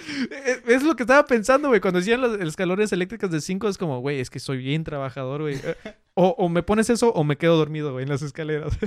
[0.47, 1.81] Es- Es lo que estaba pensando, güey.
[1.81, 5.41] Cuando decían los escalones eléctricas de 5, es como, güey, es que soy bien trabajador,
[5.41, 5.57] güey.
[5.57, 5.75] Eh,
[6.15, 8.79] O, o me pones eso o me quedo dormido, güey, en las escaleras.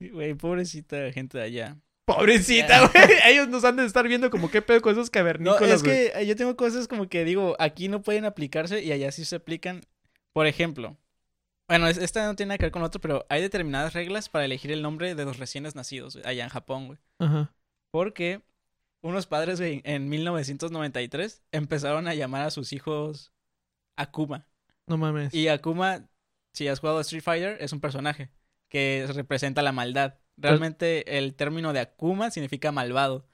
[0.00, 1.76] Güey, pobrecita gente de allá.
[2.06, 2.92] Pobrecita, güey.
[3.26, 6.12] Ellos nos han de estar viendo como qué pedo con esos No, cavernícolas, es que
[6.14, 9.36] eh, yo tengo cosas como que digo, aquí no pueden aplicarse y allá sí se
[9.36, 9.82] aplican.
[10.32, 10.96] Por ejemplo,
[11.68, 14.44] bueno, es- esta no tiene nada que ver con otro, pero hay determinadas reglas para
[14.44, 16.98] elegir el nombre de los recién nacidos allá en Japón, güey.
[17.18, 17.52] Ajá.
[17.92, 18.42] Porque
[19.02, 23.32] unos padres, güey, en 1993 empezaron a llamar a sus hijos
[23.96, 24.46] Akuma.
[24.86, 25.32] No mames.
[25.34, 26.08] Y Akuma,
[26.54, 28.30] si has jugado a Street Fighter, es un personaje
[28.70, 30.14] que representa la maldad.
[30.38, 33.26] Realmente el término de Akuma significa malvado.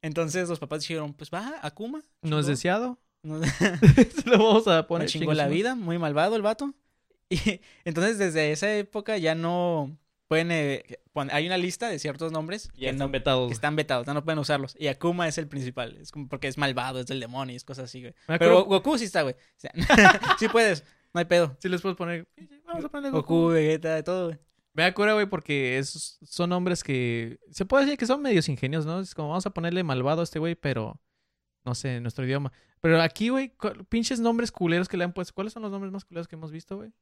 [0.00, 2.02] Entonces los papás dijeron, pues va, Akuma.
[2.22, 2.50] ¿No es chingó.
[2.50, 2.98] deseado?
[3.24, 5.08] No- Se lo vamos a Me poner.
[5.08, 6.72] chingó chingue la vida, muy malvado el vato.
[7.30, 7.38] Y
[7.84, 9.96] entonces desde esa época ya no
[10.28, 10.50] pueden...
[10.52, 10.84] eh,
[11.30, 13.48] hay una lista de ciertos nombres Ya que, están no- vetados.
[13.48, 14.76] que están vetados, ya no pueden usarlos.
[14.78, 17.86] Y Akuma es el principal, es como porque es malvado, es del demonio, es cosas
[17.86, 18.14] así, güey.
[18.28, 19.34] Me Pero acuerdo- Goku sí está, güey.
[19.34, 19.72] O sea,
[20.38, 21.56] sí puedes, no hay pedo.
[21.60, 22.26] Sí les puedes poner.
[22.66, 23.48] Vamos a ponerle Goku, Goku.
[23.54, 24.38] Vegeta, de todo, güey.
[24.74, 27.38] Me acuerdo, güey, porque esos son nombres que.
[27.50, 29.00] Se puede decir que son medios ingenios, ¿no?
[29.00, 31.00] Es como vamos a ponerle malvado a este güey, pero.
[31.64, 32.52] No sé, en nuestro idioma.
[32.80, 33.52] Pero aquí, güey,
[33.88, 35.32] pinches nombres culeros que le han puesto.
[35.32, 36.92] ¿Cuáles son los nombres más culeros que hemos visto, güey?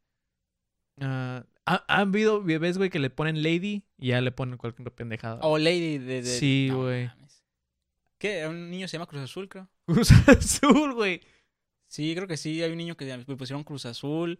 [1.00, 4.92] Ah, ha- han habido bebés, güey, que le ponen Lady y ya le ponen cualquier
[4.92, 5.40] pendejada.
[5.42, 6.22] O Lady de...
[6.22, 7.11] de- Sí, güey.
[8.18, 8.46] ¿Qué?
[8.46, 9.68] Un niño se llama Cruz Azul, creo.
[9.87, 11.20] Cruz Azul, güey.
[11.88, 12.62] Sí, creo que sí.
[12.62, 14.38] Hay un niño que le pusieron Cruz Azul.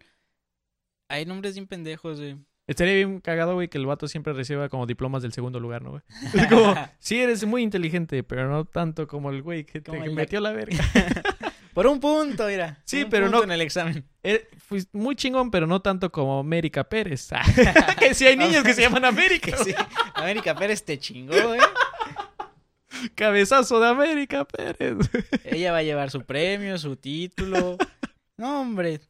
[1.09, 2.37] Hay nombres bien pendejos, güey.
[2.65, 5.89] Estaría bien cagado, güey, que el vato siempre reciba como diplomas del segundo lugar, ¿no,
[5.91, 6.01] güey?
[6.33, 10.13] Es como, sí eres muy inteligente, pero no tanto como el güey que te el-
[10.13, 10.77] metió la verga.
[11.73, 12.79] Por un punto, mira.
[12.85, 14.05] Sí, pero no- en el examen.
[14.21, 17.29] Eh, fuiste muy chingón, pero no tanto como América Pérez.
[17.99, 19.57] que si hay niños que se llaman América.
[19.57, 19.73] Sí.
[20.13, 21.59] América Pérez te chingó, güey.
[23.15, 24.97] Cabezazo de América Pérez.
[25.43, 27.77] Ella va a llevar su premio, su título.
[28.37, 29.01] No, hombre.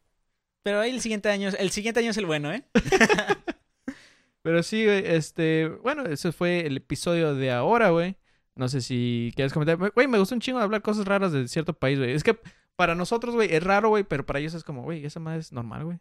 [0.63, 2.63] Pero ahí el siguiente año, el siguiente año es el bueno, ¿eh?
[4.41, 8.15] pero sí, este, bueno, ese fue el episodio de ahora, güey.
[8.55, 9.77] No sé si quieres comentar.
[9.77, 12.11] Güey, me gustó un chingo hablar cosas raras de cierto país, güey.
[12.11, 12.39] Es que
[12.75, 15.51] para nosotros, güey, es raro, güey, pero para ellos es como, güey, esa madre es
[15.51, 15.99] normal, güey.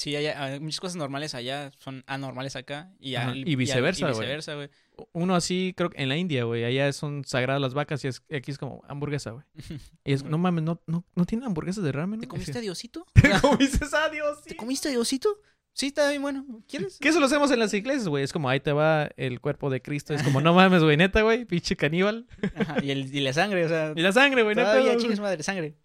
[0.00, 2.90] Sí, allá, hay muchas cosas normales allá son anormales acá.
[2.98, 4.20] Y, al- y viceversa, y güey.
[4.20, 4.70] viceversa, güey.
[5.12, 8.22] Uno así, creo que en la India, güey, allá son sagradas las vacas y es-
[8.34, 9.44] aquí es como hamburguesa, güey.
[10.06, 13.06] Y es, no mames, no, no, no tienen hamburguesas de ramen, ¿Te comiste a Diosito?
[13.12, 14.42] ¿Te comiste a Dios?
[14.42, 15.38] ¿Te comiste a Diosito?
[15.74, 16.46] Sí, está bien bueno.
[16.66, 16.98] ¿Quieres?
[16.98, 18.24] Que eso lo hacemos en las iglesias, güey.
[18.24, 20.14] Es como, ahí te va el cuerpo de Cristo.
[20.14, 22.26] Es como, no mames, güey, neta, güey, pinche caníbal.
[22.56, 23.92] Ajá, y, el, y la sangre, o sea.
[23.96, 25.76] Y la sangre, güey, no todavía su madre, sangre.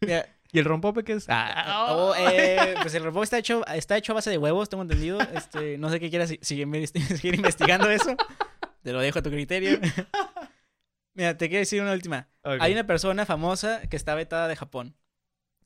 [0.00, 1.26] Mira, Y el rompope que es.
[1.28, 4.82] Ah, oh, eh, pues el robot está hecho, está hecho a base de huevos, tengo
[4.82, 5.20] entendido.
[5.20, 8.16] Este, no sé qué quieras seguir, investi- seguir investigando eso.
[8.82, 9.78] Te lo dejo a tu criterio.
[11.14, 12.28] Mira, te quiero decir una última.
[12.42, 14.96] Hay una persona famosa que está vetada de Japón.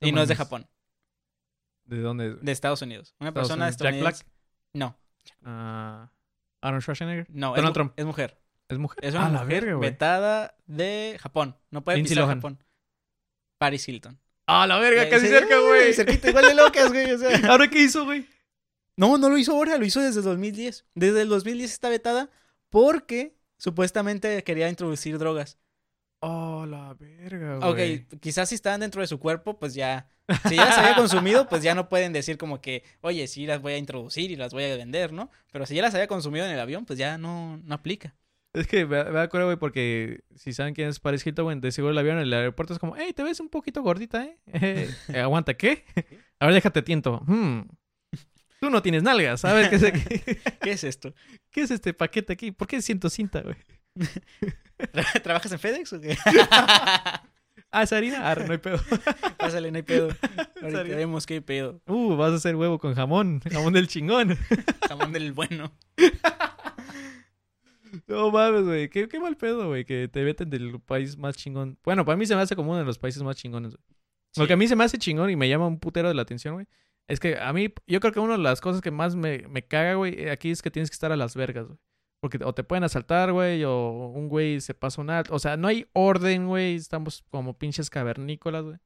[0.01, 0.37] No Y no es de.
[0.37, 0.67] Japón,
[1.85, 2.35] ¿De dónde?
[2.35, 3.15] de Estados Unidos.
[3.21, 3.79] Una Estados persona Unidos.
[3.79, 4.25] Jack estadounidense.
[4.73, 4.99] No,
[5.45, 6.11] Ah,
[6.61, 7.27] Arnold Schwarzenegger.
[7.31, 7.93] no, es, Donald mu- Trump.
[7.97, 8.41] es mujer.
[8.69, 9.05] Es mujer.
[9.05, 9.91] Es una ah, la mujer verga, güey.
[9.91, 11.57] vetada de Japón.
[11.71, 12.39] No puede Lindsay pisar Lohan.
[12.39, 12.65] Japón.
[13.59, 14.19] Paris Hilton.
[14.47, 15.93] Ah, la verga, Eh, casi cerca, güey.
[15.95, 17.11] Cerquita, igual de locas, güey.
[17.13, 17.31] O sea.
[17.51, 18.27] ¿Ahora qué hizo, güey?
[18.97, 20.85] No, no lo hizo ahora, lo hizo desde el 2010.
[20.95, 22.31] Desde el 2010 está vetada
[22.71, 25.59] porque supuestamente quería introducir drogas.
[26.21, 28.07] Oh, la verga, Ok, güey.
[28.21, 30.09] quizás si estaban dentro de su cuerpo, pues ya.
[30.49, 33.61] Si ya las había consumido, pues ya no pueden decir como que, oye, sí las
[33.61, 35.31] voy a introducir y las voy a vender, ¿no?
[35.53, 38.15] Pero si ya las había consumido en el avión, pues ya no, no aplica.
[38.55, 41.73] Es que me, me acuerdo, güey, porque si saben quién es Paris Hilton, güey, de
[41.73, 44.39] seguro el avión en el aeropuerto es como, hey, te ves un poquito gordita, ¿eh?
[44.53, 44.89] Eh,
[45.21, 45.85] aguanta, ¿qué?
[46.41, 47.21] A ver, déjate tiento.
[47.27, 47.63] Hmm.
[48.61, 51.13] Tú no tienes nalgas, a ver, ¿qué es, qué, ¿Qué es esto?
[51.51, 52.51] qué es este paquete aquí?
[52.51, 53.57] ¿Por qué siento cinta, güey?
[54.79, 56.17] ¿Tra- ¿Trabajas en FedEx o qué?
[57.71, 58.31] Ah, ¿es harina?
[58.31, 58.79] Ah, no hay pedo.
[59.37, 60.09] Pásale, no hay pedo.
[60.63, 60.97] Ahorita serio?
[60.97, 61.83] vemos qué hay pedo.
[61.87, 64.39] Uh, vas a hacer huevo con jamón, jamón del chingón.
[64.89, 65.73] Jamón del bueno.
[68.07, 68.89] No mames, güey.
[68.89, 71.79] Qué, qué mal pedo, güey, que te veten del país más chingón.
[71.85, 73.85] Bueno, para mí se me hace como uno de los países más chingones, güey.
[74.37, 76.23] Lo que a mí se me hace chingón y me llama un putero de la
[76.23, 76.67] atención, güey.
[77.07, 79.67] Es que a mí, yo creo que una de las cosas que más me, me
[79.67, 81.79] caga, güey, eh, aquí es que tienes que estar a las vergas, güey.
[82.21, 85.35] Porque o te pueden asaltar, güey, o un güey se pasa un alto.
[85.35, 86.75] O sea, no hay orden, güey.
[86.75, 88.79] Estamos como pinches cavernícolas, güey.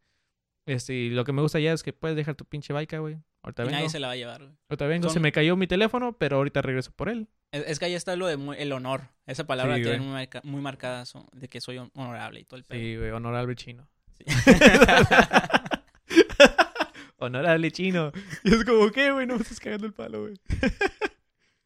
[0.69, 3.19] Este, y lo que me gusta ya es que puedes dejar tu pinche baica, güey.
[3.43, 3.77] Ahorita Y vengo.
[3.79, 4.55] nadie se la va a llevar, güey.
[4.69, 5.05] Ahorita vengo.
[5.09, 7.29] Son- Se me cayó mi teléfono, pero ahorita regreso por él.
[7.53, 9.05] Es, es que ahí está lo de el honor.
[9.27, 12.41] Esa palabra Sí, la tienen muy, marca- muy marcada so- de que soy hon- honorable
[12.41, 12.79] y todo el pedo.
[12.79, 13.89] Sí, güey, honorable chino.
[14.19, 14.25] Sí.
[17.21, 18.13] Honorable chino.
[18.45, 19.27] Y es como, ¿qué, güey?
[19.27, 20.35] No me estás cagando el palo, güey.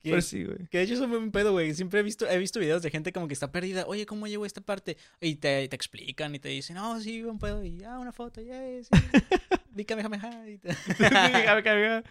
[0.03, 0.67] que, Pues sí, güey.
[0.71, 1.73] que de hecho eso fue un pedo, güey.
[1.75, 3.85] Siempre he visto, he visto videos de gente como que está perdida.
[3.87, 4.97] Oye, ¿cómo llego a esta parte?
[5.21, 7.63] Y te, te explican y te dicen, no, sí, un pedo.
[7.65, 8.89] Y ya, una foto, ya, sí.
[9.71, 10.69] Di kamehameha, y te-
[11.45, 12.03] Cabe, cabe.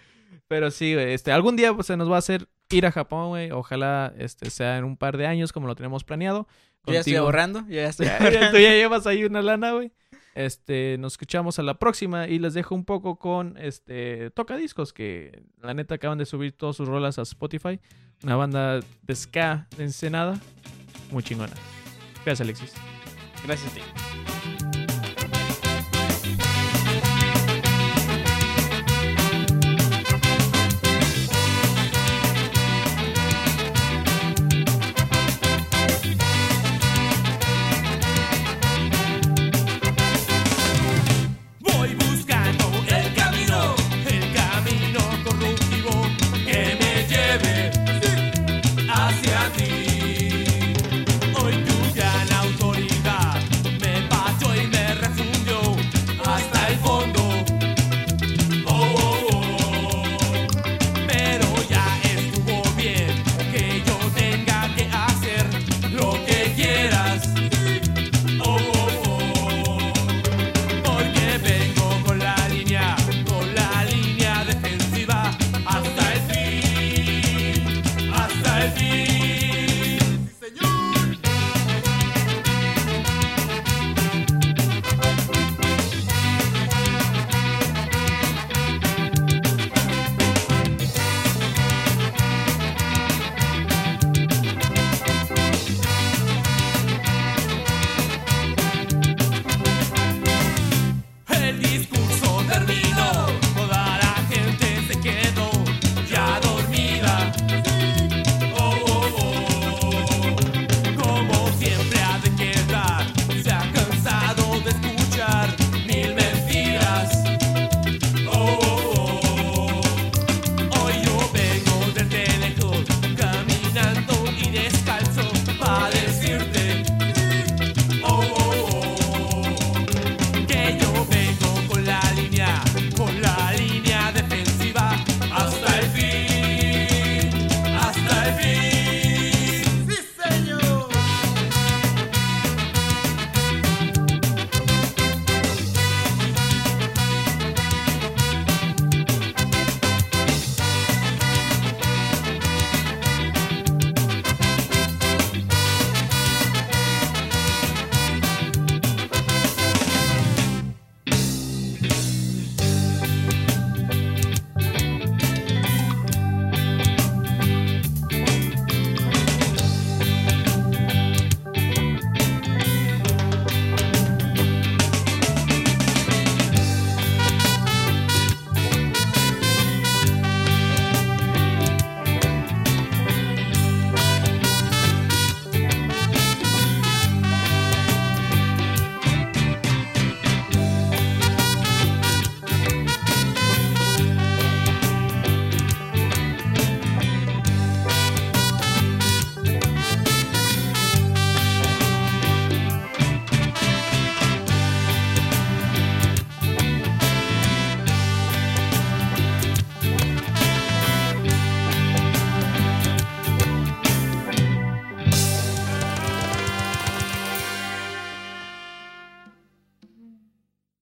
[0.48, 1.14] Pero sí, güey.
[1.14, 3.52] Este, algún día pues, se nos va a hacer ir a Japón, güey.
[3.52, 6.48] Ojalá este, sea en un par de años, como lo tenemos planeado.
[6.88, 8.52] Yo ya estoy ahorrando, yo ya estoy ahorrando.
[8.52, 9.92] tú ya llevas ahí una lana, güey.
[10.34, 15.44] Este, nos escuchamos a la próxima y les dejo un poco con este Tocadiscos, que
[15.62, 17.80] la neta acaban de subir todas sus rolas a Spotify.
[18.24, 20.40] Una banda de ska de Ensenada.
[21.12, 21.54] Muy chingona.
[22.24, 22.74] Gracias, Alexis.
[23.44, 23.82] Gracias a ti.